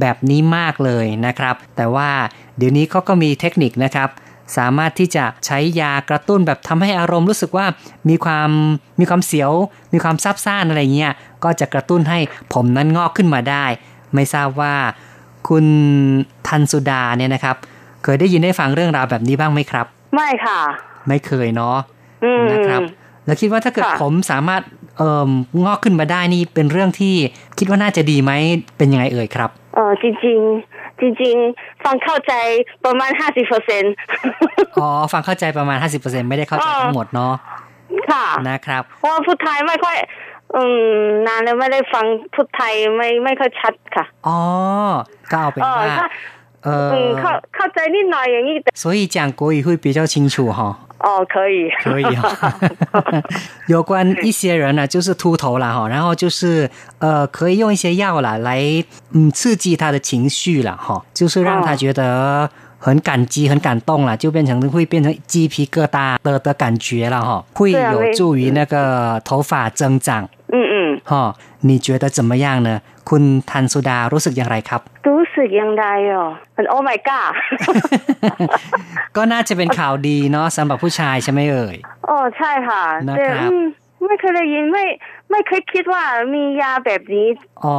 [0.00, 2.10] แบบนี้มากเลยนะครับ แต่ว่า
[2.56, 4.08] เดี๋ยวนี้เขาก็มีเทคนิคนะครับ
[4.56, 7.66] สามารถที่จะใช้ยากระตุ้นแบบทำให้อารมณ์รู้สึกว่า
[8.08, 8.50] มีความ
[9.00, 9.52] มีความเสียว
[9.92, 11.12] มีความซับซ่านอะไรเงี้ย
[11.44, 12.18] ก็จะกระตุ้นให้
[12.54, 13.64] ผมนั้นงอกขึ้นมาได้
[14.14, 14.74] ไม่ทราบว่า
[15.48, 15.66] คุณ
[16.48, 17.56] ทันสุดาเนี่ยนะครับ
[18.02, 20.60] เคยได้ยินได้ฟังเรื่องราวแบบนี้บ้างไหมครับ ไม่ค่ะ
[21.08, 21.78] ไม่เคยเนาะ
[22.52, 22.82] นะครับ
[23.26, 24.62] แล้วคิดว่าถ้าเกิดผมสามารถ
[25.00, 25.30] เอ่อ
[25.64, 27.14] งอกขึ้นมาได้นี่เป็นเรื่องที่
[27.58, 28.32] คิดว่าน่าจะดีไหม
[28.76, 30.38] เป็นยังไงเอ่ยครับเออจริงจริง
[31.00, 32.32] จริงๆฟังเข้าใจ
[32.84, 33.94] ประมาณห้าสิบเปอร์เซ็นต์
[34.82, 37.34] อ๋อ ฟังเข้าใจประมาณห้าสิบเปอร์เซ็นไม่ได้เข้าใจทั้งหมดเนาะ
[38.10, 39.96] ค่ะนะครับเพราะพูดไทยไม่ค่อย
[40.54, 40.62] อื
[41.02, 44.38] มนานแล้วไม่ได้ฟังพูดไทยไม่ไม่ค่อยชัดค่ะ อ๋อ
[45.30, 46.08] ก็เอาเป็นว่า
[46.63, 50.59] เออเข้าเข้าใจนิดหน่อยอย่างนี้所以讲国语会比较清楚哈
[51.05, 52.25] 哦，可以，可以哈。
[53.67, 62.49] 有关一些人呢，就是秃头了哈，然后就是呃，可以用一些药了来嗯刺激他的情绪了哈，就是让他觉得
[62.79, 70.27] 很感激、很感动了，就变成会变成鸡皮疙瘩的的感觉了哈，会有助于那个头发增长。
[70.47, 72.81] 嗯嗯，哈，你觉得怎么样呢？
[73.09, 76.28] คุณทันสุดารู้สึกอย่างไรครับรู้ สึกอย่างไรอะ
[76.70, 77.32] โอ้ my god
[79.16, 81.76] ก็น่าจะเป็นข่าวดีเนาะสำหรับผู้ชายใช่ไหมเอ่ย
[82.08, 83.50] อ๋อใช่ค่ะนะครับ
[84.06, 84.84] ไม่เคยได้ยินไม่
[85.30, 86.02] ไม่เคยคิดว่า
[86.34, 87.26] มียาแบบนี้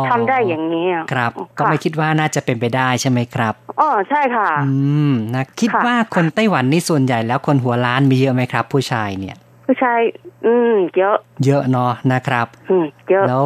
[0.09, 4.71] ทำได้อย่างนี้ครับ ก็ไม่คิดว่าน่าจะเป็นไปได้ใช่ไหมครับอ๋อใช่ค่ะ อื
[5.11, 9.37] มนะคิดว่าคนไต้หวันนี่ส่วนใหญ่แล้วคนหัวล้านมีเยอะไหมครับ ผู้ชายเนี่ย
[9.67, 9.99] ผู้ชาย
[10.45, 13.45] อืม เยอะ เยอะเนาะนะครับ อืมเยอะแล้ว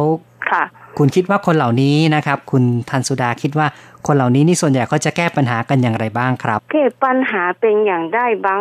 [0.50, 0.62] ค่ะ
[0.97, 3.67] คุณคิดว่าคนเหล่านี้นะครับ คุณทันสุดาคิดว่า
[4.07, 8.59] คนเหล่านี้นี่ส่วนใหญ่เขาจะแก้ปัญหากันอย่างไรบ้างครับ แก้ปัญหาเป็นอย่างได้บ้าง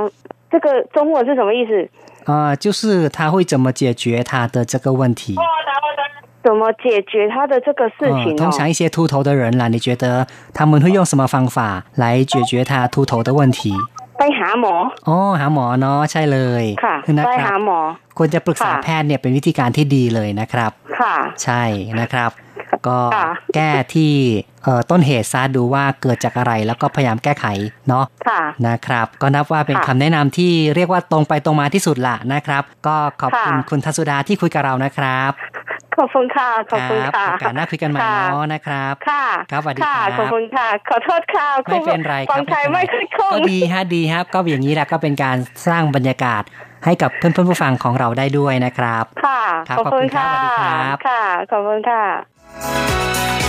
[0.53, 1.73] 这个中文是什么意思
[2.29, 5.37] 呃，就是他会怎么解决他的这个问题？
[6.43, 13.75] 怎么解决他的这个事情、哦通常一些秃头的人啦，你觉得他们会用什么方法来解决他秃头的问题？
[14.18, 14.76] ไปหาหมอ
[15.08, 17.80] อ๋อหาหมอเนาะใช่เลยค่ะนะไปครัหาบหมอ
[18.18, 21.64] ควรจะปรึกษาค่ะแพทย์เนี่ยเป็นวิธีการที่ดีเลยนะครับ ค่ะ ใช่
[22.00, 22.32] นะครับ
[22.88, 24.14] ก็ค่ะแก้ที่
[24.64, 27.46] เอ่อต้นเหตุซะดูว่าเกิดจากอะไรแล้วก็พยายามแก้ไข
[27.88, 35.32] เนาะค่ะนะครับ ก็นับว่าเป็นค่ะคำแนะนำที่เรียกว่าตรงไปตรงมาที่สุดละนะครับ ก็ขอบคุณค่ะคุณทัศสุดาที่คุยกับเรานะครับ
[35.98, 45.38] ขอบคุณค่ะ ขอบคุณรัค่ะโอกาสหน้าคุยกันใหม่ค่ะเนาะนะครับ ค่ะ ครับสวัสดีค่ะครับขอบคุณค่ะ ขอโทษค่ะไม่เป็นไรคฟัรับงไทยไม่ค่อยคล่องก็ดีฮะดีครับ ก็อย่างนี้แหละก็เป็นการ
[45.68, 46.44] สร้างบรรยากาศ
[46.86, 53.45] ให้กับเพื่อนเพื่อนๆผู้ฟังของเราได้ด้วยนะครับ ค่ะครับขอบคุณขอบคุณครับสวัสค่ะดีครับค่ะ ขอบคุณค่ะ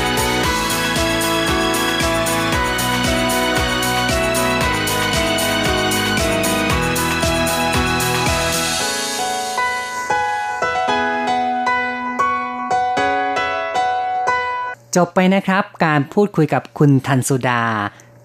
[14.97, 17.63] จบไปนะครับ การพูดคุยกับคุณทันสุดา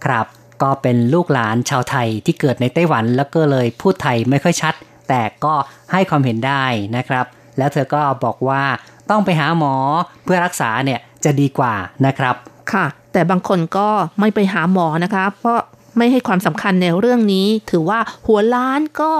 [0.05, 0.26] ครับ
[0.61, 4.74] ก็เป็นลูกหลานชาวไทยที่เกิดในไต้หวันแล้วก็เลยพูดไทยไม่ค่อยชัด
[5.09, 5.53] แต่ก็
[5.91, 6.65] ให้ความเห็นได้
[6.97, 7.26] นะครับ
[7.57, 8.63] แล้วเธอก็บอกว่า
[9.09, 9.76] ต้องไปหาหมอ
[10.24, 11.74] เพื่อรักษาเนี่ยจะดีกว่า
[12.05, 12.36] นะครับ
[12.74, 15.59] ค่ะ แต่บางคนก็ไม่ไปหาหมอนะคะเพราะ
[15.97, 19.13] ไม่ให้ความสำคัญในเรื่องนี้ ถือว่าหัวล้านก็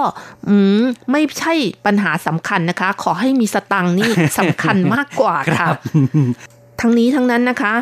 [0.48, 1.54] อืมไม่ใช่
[1.86, 5.68] ปัญหาสำคัญนะคะ ขอให้มีสตังค์นี่สำคัญมากกว่าค่ะ
[6.82, 7.74] ทั้งนี้ทั้งนั้นนะคะ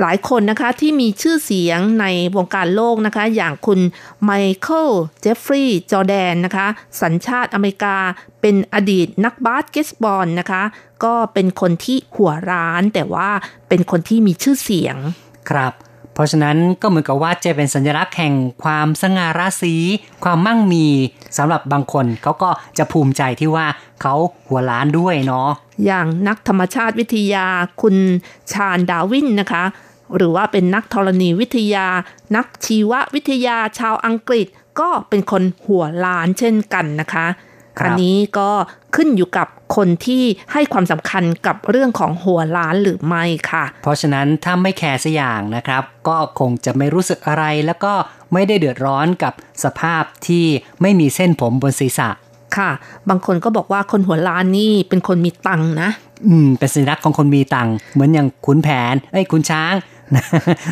[0.00, 2.06] หลายคนนะคะที่มีชื่อเสียงใน
[2.36, 3.80] วงการโลกนะคะ อย่างคุณ
[4.22, 4.88] ไมเคิล
[5.20, 6.66] เจฟฟรีย์จอร์แดนนะคะ
[7.02, 7.96] สัญชาติอเมริกา
[8.40, 10.62] เป็นอดีตนักบาสเกตบอลนะคะ
[11.04, 13.30] ก็เป็นคนที่หัวล้านแต่ว่า
[13.68, 14.96] เป็นคนที่มีชื่อเสียง
[15.50, 15.72] ครับ
[16.18, 19.74] เพราะฉะนั้นก็เหมือนกับว่าจะเป็นสัญลักษณ์แห่งความสง่าราศี
[20.24, 20.86] ความมั่งมี
[21.36, 23.66] สำหรับบางคนเขาก็จะภูมิใจที่ว่า
[24.02, 24.14] เขา
[24.48, 25.48] หัวล้านด้วยเนาะ
[25.84, 27.46] อย่างนักธรรมชาติวิทยา
[27.82, 27.96] คุณ
[28.52, 29.64] ชาญดาวินนะคะ
[30.16, 31.86] หรือว่าเป็นนักธรณีวิทยา
[32.36, 34.46] นักชีววิทยาชาวอังกฤษ
[34.80, 37.26] ก็เป็นคนหัวล้านเช่นกันนะคะ
[37.84, 38.50] อันนี้ก็
[38.96, 40.22] ขึ้นอยู่กับคนที่
[40.52, 47.92] ให้ความสำคัญกับเรื่องของหัวล้านหรือไม่ค่ะ เพราะฉะนั้นถ้าไม่แคร์สักอย่างนะครับ ก็คงจะไม่รู้สึกอะไร แล้วก็
[48.32, 49.32] ไม่ได้เดือดร้อนกับ
[49.64, 50.44] สภาพที่
[50.82, 52.08] ไม่มีเส้นผมบนศีรษะ
[52.56, 52.70] ค่ะ
[53.08, 55.90] บางคนก็บอกว่าคนหัวล้านนี่เป็นคนมีตังค์นะ
[56.26, 59.74] อืม เป็นสัญลักษณ์ของคนมีตังค์เหมือนอย่างขุนแผนไอ้ยขุนช้าง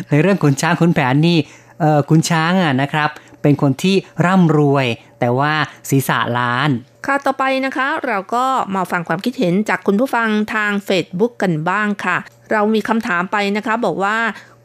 [0.09, 1.37] ในเรื่องขุนช้างขุนแผนนี่
[1.79, 3.09] เออขุนช้างอะนะครับ
[3.41, 3.95] เป็นคนที่
[4.25, 4.85] ร่ำรวย
[5.19, 5.53] แต่ว่า
[5.89, 6.69] ศีรษะล้าน
[7.07, 8.45] ค่ะต่อไปนะคะ เราก็
[8.75, 12.17] มาฟังความคิดเห็นจากคุณผู้ฟังทาง Facebook กันบ้างค่ะ
[12.51, 14.17] เรามีคำถามไปนะคะ บอกว่า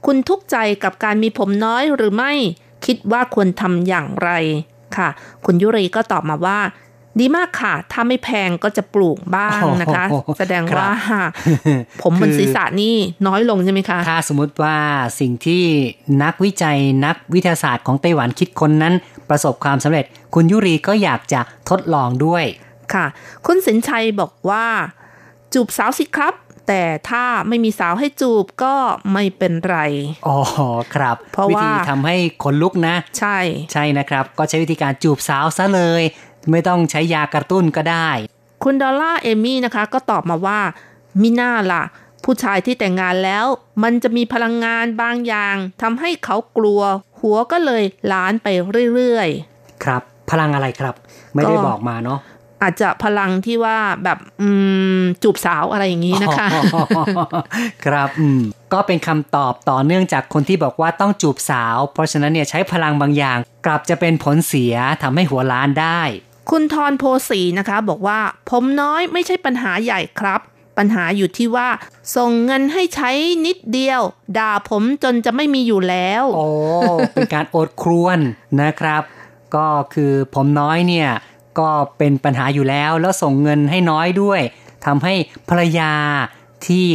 [0.06, 2.32] คุณทุกข์ใจกับการมีผมน้อยหรือไม่
[2.86, 4.30] คิดว่าควรทำอย่างไร
[4.96, 5.08] ค่ะ
[5.44, 6.58] คุณยุรีก็ตอบมาว่า
[7.20, 11.28] ดีมากค่ะ ถ้าไม่แพงก็จะปลูกบ้างนะคะโอ้โหแสดงว่าครับ
[12.02, 14.76] ผมบนคือศีรษะนี่น้อยลงใช่ไหมคะ ถ้าสมมติว่า
[15.20, 15.62] สิ่งที่
[16.22, 18.94] นักวิจัยนักวิทยาศาสตร์ของไต้หวันคิดคนนั้น
[19.30, 20.04] ประสบความสำเร็จ
[20.34, 22.44] คุณยุรีก็อยากจะทดลองด้วย
[22.94, 23.06] ค่ะ
[23.46, 24.66] คุณสินชัยบอกว่า
[25.52, 26.34] จูบสาวสิครับ
[26.68, 28.74] แต่ถ้าไม่มีสาวให้จูบก็
[29.12, 29.78] ไม่เป็นไร
[30.26, 30.38] อ๋อ
[30.94, 33.38] ครับ เพราะว่าวิธีทำให้ขนลุกนะ ใช่
[33.72, 36.02] ใช่นะครับ ก็ใช้วิธีการจูบสาวซะเลย
[36.50, 38.08] ไม่ต้องใช้ยากระตุ้นก็ได้
[38.64, 40.60] คุณดอลล่าเอมี่นะคะ ก็ตอบมาว่า
[41.20, 41.82] มิน่าล่ะ
[42.24, 43.46] ผู้ชายที่แต่งงานแล้ว
[43.82, 46.80] มันจะมีพลังงานบางอย่างทำให้เขากลัว
[47.22, 48.46] หัวก็เลยล้านไป
[48.94, 49.28] เรื่อย
[49.84, 50.94] ครับ พลังอะไรครับ
[51.34, 54.48] ไม่ได้ก็บอกมาเนาะๆอาจจะพลังที่ว่าแบบอื
[54.98, 56.46] มจูบสาวอะไรอย่างนี้นะคะ
[57.84, 58.40] ครับอืม
[58.72, 66.00] ก็เป็นคำตอบต่อเนื่องจากคนที่บอกว่าต้องจูบสาว เพราะฉะนั้นเนี่ยใช้พลังบางอย่าง กลับจะเป็นผลเสียทำให้หัวล้านได้
[66.50, 68.20] คุณทรโพสีนะคะ บอกว่า
[68.50, 70.40] ผมน้อยไม่ใช่ปัญหาใหญ่ครับ
[70.76, 71.68] ปัญหาอยู่ที่ว่า
[72.16, 73.10] ส่งเงินให้ใช้
[73.46, 74.00] นิดเดียว
[74.38, 76.46] ด่าผมจนจะไม่มีอยู่แล้วโอ้
[77.14, 78.18] เป็นการโอดครวน
[78.62, 79.02] นะครับ
[79.54, 81.08] ก็คือผมน้อยเนี่ย
[81.58, 84.40] ก็เป็นปัญหาอยู่แล้ว แล้วส่งเงินให้น้อยด้วย
[84.86, 85.14] ทำให้
[85.48, 85.92] ภรรยา
[86.66, 86.86] ที่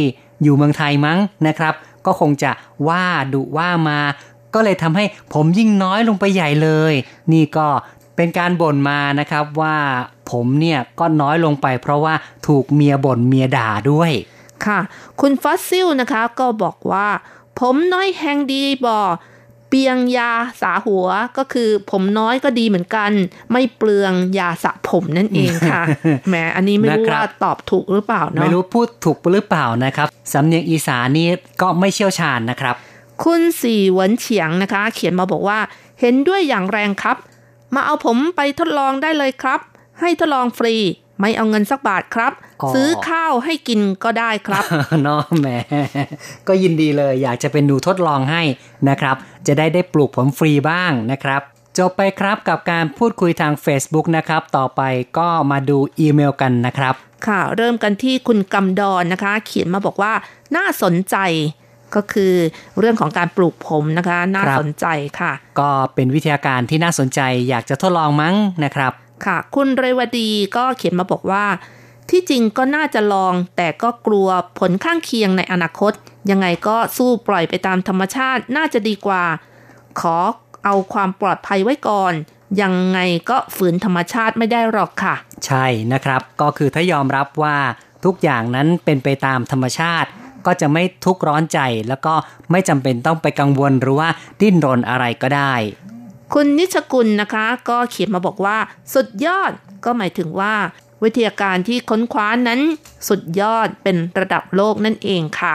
[0.42, 1.74] อยู่เมืองไทยมั้งนะครับ
[2.06, 2.50] ก็คงจะ
[2.88, 4.00] ว่าดุว่ามา
[4.54, 5.04] ก็เลยทำให้
[5.34, 6.92] ผมยิ่งน้อยลงไปใหญ่เลย
[7.32, 7.68] นี่ก็
[8.18, 9.76] เป็นการบ่นมานะครับว่า
[10.30, 12.14] ผมเนี่ยก็น้อยลงไป เพราะว่า
[12.46, 14.12] ถูกเมียบ่นเมียด่าด้วย
[14.66, 14.80] ค่ะ
[15.20, 17.06] คุณฟอสซิลนะคะก็บอกว่า
[17.60, 19.00] ผมน้อยแหงดีบอ
[19.68, 20.30] เปียงยา
[20.62, 21.06] สาหัว
[21.38, 23.10] ก็คือผมน้อยก็ดีเหมือนกัน
[23.52, 25.82] ไม่เปลืองยาสระผมนั่นเองค่ะ
[26.28, 31.28] แหมอันนี้ไม่รู้ว่าตอบถูกหรือเปล่าเนาะไม่รู้พูดถูกหรือเปล่านะครับสำเนียงอีสานนี่
[31.62, 32.74] ก็ไม่เชี่ยวชาญนะครับ
[33.24, 35.58] คุณสี่หวนเฉียงนะคะ เขียนมาบอกว่า
[36.00, 37.16] เห็นด้วยอย่างแรงครับ
[37.74, 39.60] มาเอาผมไปทดลองได้เลยครับ
[40.00, 40.74] ให้ทดลองฟรี
[41.20, 42.32] ไม่เอาเงินสักบาทครับ
[42.74, 44.64] ซื้อข้าวให้กินก็ได้ครับ
[45.02, 45.48] เนาะแหม
[46.48, 48.42] ก็ยินดีเลย อยากจะเป็นหนูทดลองให้
[48.88, 49.16] นะครับ
[49.46, 51.42] จะได้ได้ปลูกผมฟรีบ้างนะครับ
[51.78, 54.82] จบไปครับกับการพูดคุยทาง Facebook นะครับ ต่อไป
[55.18, 56.94] ก็มาดูอีเมลกันนะครับ
[57.26, 60.12] ค่ะ เริ่มกันที่คุณกำดอนนะคะ เขียนมาบอกว่า
[60.56, 61.16] น่าสนใจ
[61.94, 62.34] ก็คือ
[62.78, 64.86] เรื่องของการปลูกผมนะคะ น่าสนใจ
[65.20, 68.34] ค่ะ ก็เป็นวิทยาการที่น่าสนใจอยากจะทดลองมั้ง
[68.64, 68.92] นะครับ
[69.24, 71.44] ค่ะ คุณเรวดีก็เขียนมาบอกว่า
[72.10, 74.28] ที่จริงก็น่าจะลอง แต่ก็กลัว
[74.58, 75.92] ผลข้างเคียงในอนาคต
[76.30, 79.24] ยังไงก็สู้ปล่อยไปตามธรรมชาติน่าจะดีกว่า
[80.00, 80.16] ขอ
[80.64, 82.12] เอาความปลอดภัยไว้ก่อน
[82.62, 82.98] ยังไง
[83.30, 85.14] ก็ฝืนธรรมชาติไม่ได้หรอกค่ะ
[85.46, 87.56] ใช่นะครับ ก็คือถ้ายอมรับว่า
[88.04, 90.08] ทุกอย่างนั้นเป็นไปตามธรรมชาติ
[90.48, 92.14] ก็จะไม่ทุกร้อนใจ แล้วก็
[92.50, 94.08] ไม่จำเป็นต้องไปกังวลหรือว่า
[94.40, 95.54] ดิ้นรนอะไรก็ได้
[96.34, 98.58] คุณนิชกุลนะคะ ก็เขียนมาบอกว่า
[98.94, 99.52] สุดยอด
[99.84, 100.54] ก็หมายถึงว่า
[101.02, 102.60] วิทยาการที่ค้นคว้านั้น
[103.08, 105.54] สุดยอดเป็นระดับโลกนั่นเองค่ะ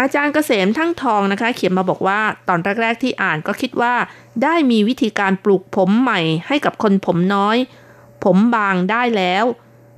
[0.00, 3.94] อาจารย์เกษมทั้งทองนะคะ เขียนมาบอกว่าตอนแรก ๆ ที่อ่านก็คิดว่า
[4.42, 7.56] ได้มีวิธีการปลูกผมใหม่ให้กับคนผมน้อย
[8.24, 9.44] ผมบางได้แล้ว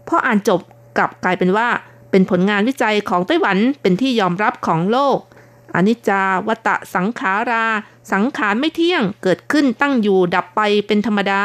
[0.09, 0.61] พออ่านจบ
[0.97, 1.69] กลับกลายเป็นว่า
[2.11, 5.19] เป็นผลงานวิจัยของไต้หวันเป็นที่ยอมรับของโลก
[5.75, 7.67] อนิจจาวัตะสังขารา
[8.13, 11.43] สังขารไม่เที่ยงเกิดขึ้นตั้งอยู่ดับไปเป็นธรรมดา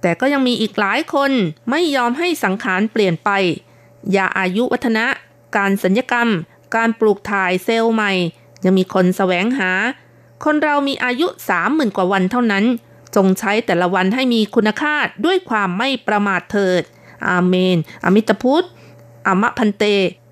[0.00, 1.32] แต่ก็ยังมีอีกหลายคน
[1.70, 3.30] ไม่ยอมให้สังขารเปลี่ยนไป
[4.16, 5.06] ยาอายุวัฒนะ
[5.56, 6.28] การสัญญกรรม
[6.76, 8.12] การปลูกถ่ายเซลล์ใหม่
[8.64, 9.72] ยังมีคนแสวงหา
[10.44, 12.64] คนเรามีอายุสามหมื่นกว่าวันเท่านั้น
[13.16, 16.82] จงใช้แต่ละวันให้มีคุณค่าด้วยความไม่ประมาทเถิด
[17.28, 18.66] อาเมน อมิตพุทธ
[19.26, 19.84] อมะพันเต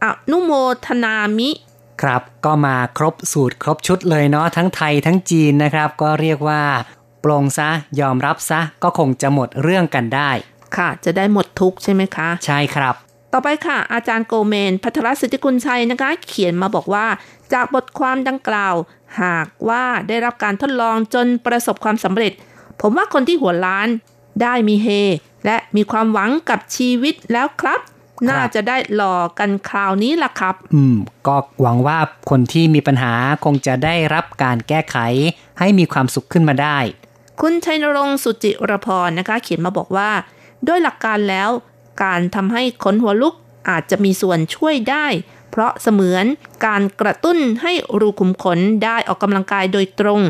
[0.03, 0.51] อนุโม
[0.87, 1.51] ทนามิ
[2.03, 6.63] ครับก็มาครบสูตรครบชุดเลยเนาะทั้งไทยทั้งจีนนะครับ ก็เรียกว่า
[7.25, 7.69] ปลงซะ
[8.01, 10.31] ยอมรับซะก็คงจะหมดเรื่องกันได้
[10.77, 12.95] ค่ะ จะได้หมดทุกใช่ไหมคะ ใช่ครับ
[13.33, 17.07] ต่อไปค่ะ อาจารย์โกเมน พัทรสิทธิกุลชัยนะคะ เขียนมาบอกว่า
[17.53, 18.75] จากบทความดังกล่าว
[19.23, 22.33] หากว่าได้รับการทดลองจนประสบความสำเร็จ
[22.81, 23.89] ผมว่าคนที่หัวล้าน
[24.43, 24.89] ได้มีเฮ
[25.47, 27.81] และมีความหวังกับชีวิตแล้วครับ
[28.31, 30.97] น่าจะได้หล่อกันคราวนี้ล่ะครับ อืม
[31.27, 31.99] ก็หวังว่า
[32.31, 33.13] คนที่มีปัญหา
[33.45, 34.97] คงจะได้รับการแก้ไข
[35.59, 36.79] ให้มีความสุขขึ้นมาได้
[37.41, 40.11] คุณชัยนรงสุจิรพรนะคะ เขียนมาบอกว่า
[40.69, 41.51] ด้วยหลักการแล้ว
[42.05, 43.35] การทำให้ขนหัวลุก
[43.69, 45.07] อาจจะมีส่วนช่วยได้
[45.51, 46.25] เพราะเสมือน
[46.67, 50.21] การกระตุ้นให้รูขุมขนได้ออกกำลังกายโดยตรง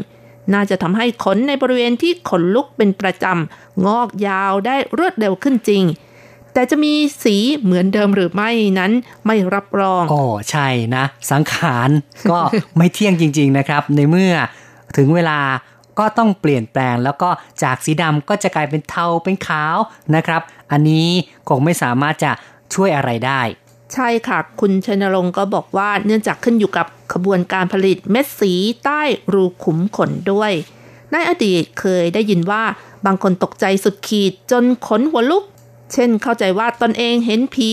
[0.53, 5.83] น่าจะทำให้ขนในบริเวณที่ขนลุกเป็นประจำงอกยาวได้รวดเร็วขึ้นจริง
[6.55, 8.93] แต่จะมีสีเหมือนเดิมหรือไม่นั้น
[9.27, 11.91] ไม่รับรองอ๋อใช่นะ สังขาร
[12.31, 12.39] ก็
[12.77, 14.35] ไม่เที่ยงจริง ๆนะครับ ในเมื่อ
[14.97, 15.39] ถึงเวลา
[15.99, 17.31] ก็ต้องเปลี่ยนแปลงแล้วก็
[17.63, 19.77] จากสีดำก็จะกลายเป็นเทาเป็นขาว
[20.15, 20.43] นะครับ
[20.73, 21.09] อันนี้
[21.49, 22.33] คงไม่สามารถจะ
[22.75, 23.41] ช่วยอะไรได้
[23.95, 28.53] ใช่ค่ะ คุณชนรงก็บอกว่าเนื่องจากขึ้นอยู่กับขบวนการผลิตเม็ดสี
[28.85, 30.53] ใต้รูขุมขนด้วย
[31.13, 32.63] ในอดีตเคยได้ยินว่า
[33.07, 35.45] บางคนตกใจสุดขีดจนขนหัวลุก
[35.93, 37.71] เช่นเข้าใจว่าตนเองเห็นผี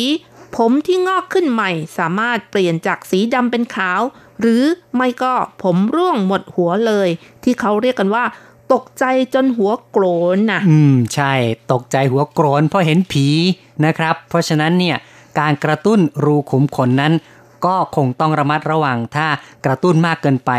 [0.57, 4.01] ผมที่งอกขึ้นใหม่ สามารถเปลี่ยนจากสีดำเป็นขาว
[4.39, 4.63] หรือ
[4.95, 7.09] ไม่ก็ผมร่วงหมดหัวเลย
[7.43, 8.25] ที่เขาเรียกกันว่า
[8.73, 10.03] ตกใจจนหัวโกร
[10.35, 11.33] นนะอืมใช่
[11.71, 13.27] ตกใจหัวโกรนเพราะเห็นผี
[13.85, 14.97] นะครับ เพราะฉะนั้นเนี่ย
[15.39, 17.13] การกระตุ้นรูขุมขนนั้น
[17.65, 19.27] ก็คงต้องระมัดระวังถ้า
[19.65, 20.51] กระตุ้นมากเกินไป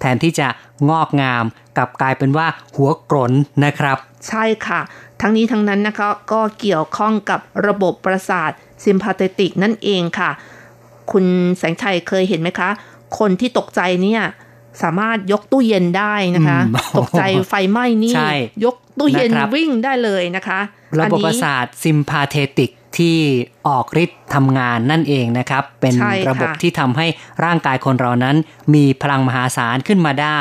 [0.00, 0.48] แทนที่จะ
[0.90, 1.44] งอกงาม
[1.76, 2.46] กลับกลายเป็นว่า
[2.76, 3.32] หัวกรน
[3.64, 3.96] นะครับ
[4.28, 4.80] ใช่ค่ะ
[5.20, 8.50] ทั้งนี้ทั้งนั้นนะคะก็เกี่ยวข้องกับระบบประสาท
[8.84, 10.30] ซิมพาเตติกนั่นเองค่ะ
[11.12, 11.24] คุณ
[11.58, 12.70] แสงชัยเคยเห็นไหมคะ
[13.18, 14.22] คนที่ตกใจเนี่ย
[14.82, 16.58] สามารถยกตู้เย็นได้นะคะ
[16.98, 18.14] ตกใจไฟไหม้นี่
[18.64, 20.60] ยกตู้เย็นวิ่งได้เลยนะคะ
[21.00, 23.16] ระบบประสาทซิมพาเทติกที่
[23.68, 25.94] ออกฤทธิ์ทำงานนั่นเองนะครับ เป็น
[26.28, 27.06] ระบบที่ทำให้
[27.44, 28.36] ร่างกายคนเรานั้น
[28.74, 30.40] มีพลังมหาศาลขึ้นมาได้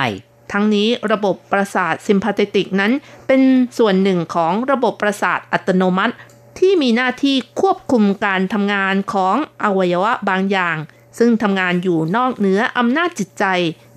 [0.52, 2.92] ทั้งนี้ระบบประสาทซิมพาเตติกนั้น
[3.28, 3.42] เป็น
[3.78, 6.14] ส่วนหนึ่งของระบบประสาทอัตโนมัติ
[6.60, 10.78] ที่มีหน้าที่ควบคุมการทำงานของอวัยวะบางอย่าง
[11.20, 13.46] ซึ่งทำงานอยู่นอกเหนืออำนาจจิตใจ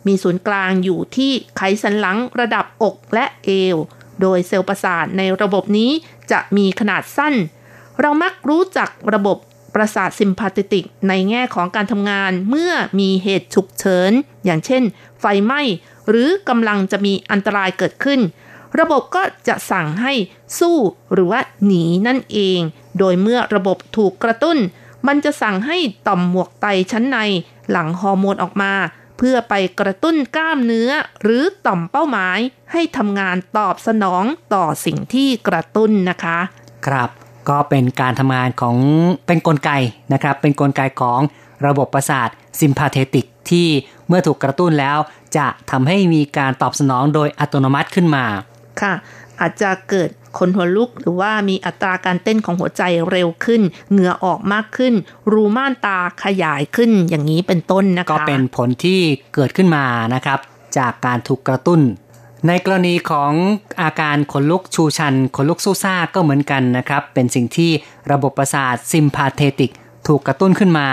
[0.07, 3.77] มีศูนย์กลางอยู่ที่ไขสันหลังระดับอกและเอว
[4.21, 5.91] โดยเซลล์ประสาทในระบบนี้
[6.31, 7.35] จะมีขนาดสั้น
[8.01, 9.39] เรามักรู้จักระบบ
[9.75, 14.13] ประสาทซิมพาติติกในแง่ของการทำงานเมื่อมีเหตุฉุกเฉิน
[14.45, 14.83] อย่างเช่น
[15.21, 15.61] ไฟไหม้
[16.09, 18.21] หรือกำลังจะมีอันตรายเกิดขึ้น
[18.81, 20.13] ระบบก็จะสั่งให้
[20.59, 20.77] สู้
[21.13, 22.61] หรือว่าหนีนั่นเอง
[22.99, 24.59] โดยเมื่อระบบถูกกระตุ้น
[25.07, 27.19] มันจะสั่งให้ต่อมหมวกไตชั้นใน
[27.71, 28.73] หลั่งฮอร์โมนออกมา
[29.19, 30.91] เพื่อไปกระตุ้นกล้ามเนื้อ
[31.23, 32.39] หรือต่อมเป้าหมาย
[32.73, 36.39] ให้ทำงานตอบสนองต่อสิ่งที่กระตุ้นนะคะ
[36.87, 37.11] ครับ
[37.51, 38.77] ก็เป็นการทำงานของ
[39.27, 39.71] เป็นนกลไก
[40.13, 41.21] นะครับ เป็นนกลไกของ
[41.67, 42.29] ระบบประสาท
[42.61, 43.69] ซิมพาเทติกที่
[44.09, 44.99] เมื่อถูกกระตุ้นแล้ว
[45.37, 48.25] จะทำให้มีการตอบสนองโดยอัตโนมัติขึ้นมา
[48.81, 48.95] ค่ะ
[49.41, 54.95] อาจจะเกิดคนหัวลุกหรือว่ามีอัตราการเต้นของหัวใจเร็วขึ้น เหงื่อออกมากขึ้น
[55.33, 59.01] รูม่านตาขยายขึ้นอย่างนี้เป็นต้นนะคะ ก็เป็นผลที่
[59.35, 59.85] เกิดขึ้นมา
[60.15, 60.39] นะครับ
[60.79, 61.81] จากการถูกกระตุ้น
[62.49, 63.33] ในกรณีของ
[63.83, 67.71] อาการขนลุกชูชัน ขนลุกสู้ซ่าก็เหมือนกันนะครับ เป็นสิ่งที่
[68.13, 69.73] ระบบประสาทซิมพาเทติก
[70.07, 70.89] ถูกกระตุ้นขึ้นมา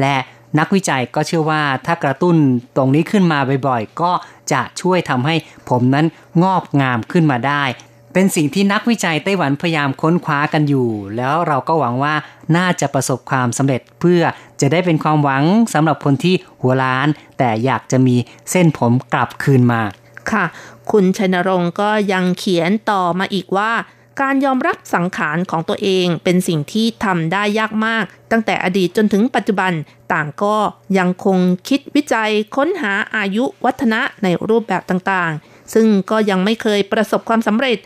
[0.00, 0.16] และ
[0.58, 2.36] นักวิจัยก็เชื่อว่าถ้ากระตุ้น
[2.76, 3.38] ตรงนี้ขึ้นมา
[3.68, 4.12] บ่อยๆ ก็
[4.52, 5.34] จะช่วยทำให้
[5.68, 6.06] ผมนั้น
[6.42, 7.64] งอกงามขึ้นมาได้
[8.12, 12.14] เป็นสิ่งที่นักวิจัยไต้หวันพยายามค้นคว้ากันอยู่ แล้วเราก็หวังว่า
[12.56, 14.22] น่าจะประสบความสำเร็จเพื่อ
[14.60, 15.44] จะได้เป็นความหวัง
[15.74, 17.06] สำหรับคนที่หัวล้าน
[17.38, 18.16] แต่อยากจะมี
[18.50, 19.82] เส้นผมกลับคืนมา
[20.32, 20.44] ค่ะ
[20.90, 23.72] คุณชัยนรงค์ก็ยังเขียนต่อมาอีกว่า
[24.20, 29.72] การยอมรับสังขารของตัวเองเป็นสิ่งที่ทำได้ยากมาก ตั้งแต่อดีตจนถึงปัจจุบัน
[30.12, 30.56] ต่างก็
[30.98, 37.78] ยังคงคิดวิจัยค้นหาอายุวัฒนะในรูปแบบต่างๆ ซึ่งก็ยังไม่เคยประสบความสำเร็จ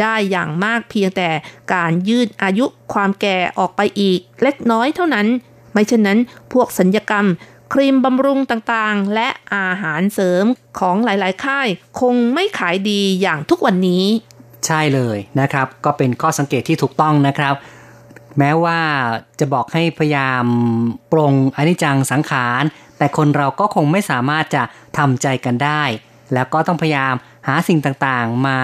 [0.00, 1.28] ได้อย่างมากเพียงแต่
[1.74, 5.26] การยืดอายุความแก่ออกไปอีกเล็กน้อยเท่านั้น
[5.72, 6.18] ไม่เช่นนั้น
[6.52, 7.26] พวกสัญญกรรม
[7.72, 10.44] ครีมบำรุงต่างๆ และอาหารเสริม
[10.78, 11.68] ของหลายๆ ค่าย
[12.00, 14.04] คงไม่ขายดีอย่างทุกวันนี้
[14.66, 17.54] ใช่เลยนะครับ ก็เป็นข้อสังเกตที่ถูกต้องนะครับ
[18.38, 18.80] แม้ว่า
[19.40, 20.44] จะบอกให้พยายาม
[21.12, 22.62] ปรงอนิจจังสังขาร
[22.98, 24.62] แต่คนเราก็คงไม่สามารถจะ
[24.98, 25.82] ทำใจกันได้
[26.34, 27.14] แล้วก็ต้องพยายาม
[27.46, 28.60] หาสิ่งต่างๆ มา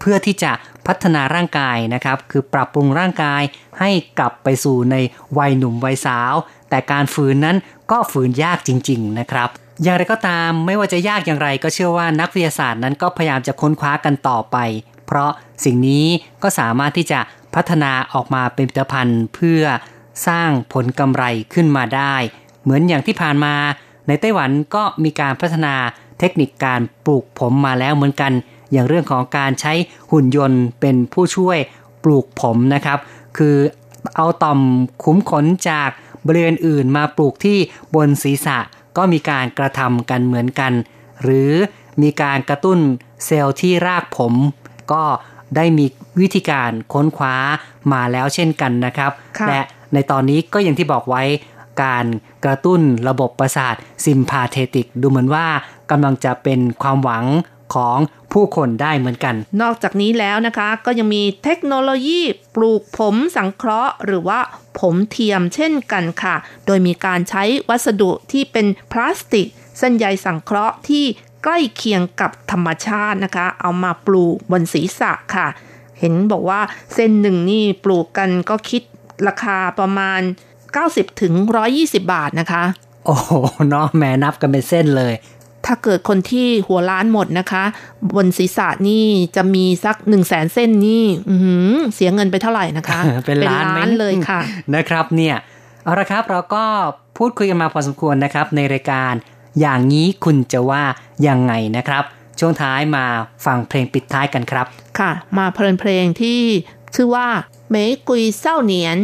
[0.00, 0.52] เพื่อที่จะ
[0.86, 3.42] พัฒนาร่างกายนะครับ คือปรับปรุงร่างกาย
[3.80, 4.96] ให้กลับไปสู่ใน
[5.38, 6.34] วัยหนุ่มวัยสาว
[6.72, 7.56] แต่การฝืนนั้น
[7.90, 9.48] ก็ฝืนยากจริง ๆ นะครับ
[9.82, 14.56] อย่างไรก็ตามไม่ว่าจะยากอย่างไรก็เชื่อว่านักวิทยาศาสตร์นั้นก็พยายามจะค้นคว้ากันต่อไป
[15.06, 15.30] เพราะ
[15.64, 16.06] สิ่งนี้
[16.42, 17.20] ก็สามารถที่จะ
[17.54, 19.62] พัฒนาออกมาเป็นผลิตภัณฑ์เพื่อ
[20.26, 22.14] สร้างผลกำไรขึ้นมาได้
[22.62, 23.54] เหมือนอย่างที่ผ่านมา
[24.08, 25.74] ในไต้หวันก็มีการพัฒนา
[26.18, 28.32] เทคนิคการปลูกผมมาแล้วเหมือนกัน
[28.72, 29.72] อย่างเรื่องของการใช้
[30.10, 31.58] หุ่นยนต์เป็นผู้ช่วย
[32.04, 32.98] ปลูกผมนะครับ
[33.38, 33.56] คือ
[34.16, 34.60] เอาต่อม
[35.04, 35.90] ขุมขนจาก
[36.26, 37.58] บริเวณอื่นมาปลูกที่
[37.94, 38.58] บนศีรษะ
[38.96, 40.72] ก็มีการกระทำกันเหมือนกัน
[41.22, 41.52] หรือ
[42.02, 42.78] มีการกระตุ้น
[43.24, 44.34] เซลล์ที่รากผม
[44.92, 45.04] ก็
[45.56, 45.86] ได้มี
[46.20, 47.36] วิธีการค้นคว้า
[47.92, 49.12] มาแล้วเช่นกันนะครับ
[49.48, 49.60] และ
[49.94, 51.22] ในตอนนี้ก็อย่างที่บอกไว้
[51.82, 52.06] การ
[52.44, 55.46] กระตุ้นระบบประสาทซิมพาเทติก ดูเหมือนว่า
[55.90, 57.24] กำลังจะเป็นความหวัง
[57.74, 57.98] ของ
[58.32, 62.20] ผู้คนได้เหมือนกัน นอกจากนี้แล้วนะคะก็ยังมีเทคโนโลยี
[62.54, 64.40] ปลูกผมสังเคราะห์ หรือว่า
[64.80, 66.34] ผมเทียมเช่นกันค่ะ
[66.66, 69.46] โดยมีการใช้วัสดุที่เป็นพลาสติก
[69.78, 71.04] เส้นใยสังเคราะห์ที่
[71.44, 75.46] ใกล้เคียงกับธรรมชาตินะคะ เอามาปลูกบนศีรษะค่ะ
[76.00, 76.60] เห็นบอกว่า
[76.94, 78.82] เส้นหนึ่งนี่ปลูกกันก็คิด
[79.26, 80.20] ราคาประมาณ
[80.70, 81.34] 90ถึง
[81.72, 82.62] 120 บาทนะคะ
[83.06, 83.30] โอ้โห
[83.68, 85.14] เนาะแม่นับกันเป็นเส้นเลย
[85.66, 87.64] ถ้าเกิดคนที่หัวล้านหมดนะคะ
[88.14, 89.06] บนศีรษะนี่
[89.36, 91.04] จะมีสักหนึ่งแสนเส้นนี่
[91.94, 94.40] เสียเงินไปเท่าไหร่นะคะ เป็นล้านานเลยค่ะ
[94.74, 95.36] นะครับเนี่ย
[95.84, 96.64] เอาละครับเราก็
[97.18, 99.12] พูดคุยกันมาพอสมควรนะครับ ในรายการ
[99.60, 100.82] อย่างนี้คุณจะว่า
[101.26, 102.04] ยังไงนะครับ
[102.40, 103.04] ช่วงท้ายมา
[103.46, 104.66] ฟังเพลงปิดท้ายกันครับ
[104.98, 106.40] ค่ะ มาเพลินเพลงที่
[106.94, 107.28] ชื่อว่า
[107.70, 107.76] เม
[108.08, 108.98] กุยเศร้าเนียน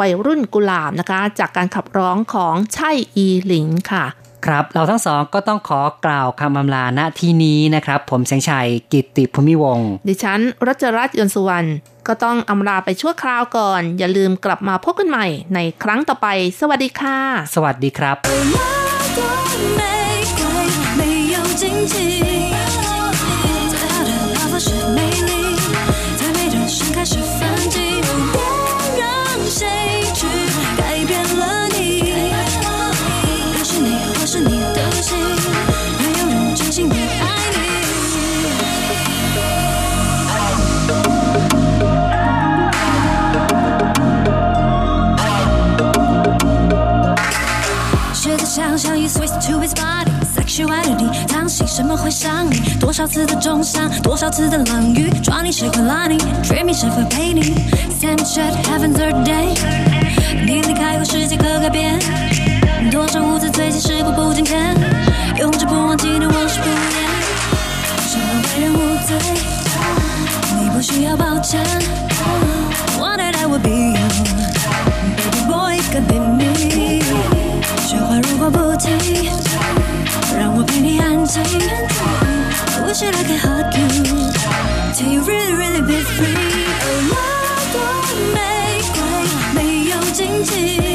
[0.00, 4.04] วัยรุ่นกุหลาบนะคะ จากการขับร้องของใช่อีหลิงค่ะ
[4.46, 9.78] ครับเราทั้งสองก็ต้องขอกล่าวคำอำลาณที่นี้นะครับ ผมแสงชัยกิตติภูมิวง
[10.08, 11.68] ดิฉันรัชรัตน์ยนสุวรรณ
[12.06, 16.28] ก็ต้องอำลาไปชั่วคราวก่อน อย่าลืมกลับมาพบกันใหม่ในครั้งต่อไป
[16.60, 17.18] สวัสดีค่ะ
[17.54, 18.16] สวัสดีครับ
[50.50, 52.50] sexuality，当心什么会伤？
[52.50, 52.58] 你？
[52.80, 57.54] 多少次的重伤，多少次的冷雨，抓你谁会拉你，dream 谁会陪你
[58.00, 59.54] ？Snapchat heaven third day，
[60.44, 62.00] 你离开后世界可改变，
[62.90, 64.74] 多少无字最近时过不境迁，
[65.38, 66.76] 永志不忘纪念往事不言，
[68.08, 68.76] 什么为人无
[69.06, 69.16] 罪，
[70.60, 71.64] 你不需要抱歉
[72.98, 77.00] ，Wanted I would be you，baby boy could be me，
[77.86, 78.90] 雪花如果不停，
[80.38, 81.42] 让我陪你安静。
[81.42, 83.88] I wish that I could hug you
[84.94, 86.34] till you really, really be free.
[86.86, 87.14] Oh, 我
[87.72, 87.78] 多
[88.34, 88.38] 玫
[88.94, 88.98] 瑰，
[89.54, 89.58] 没
[89.90, 90.89] 有荆棘。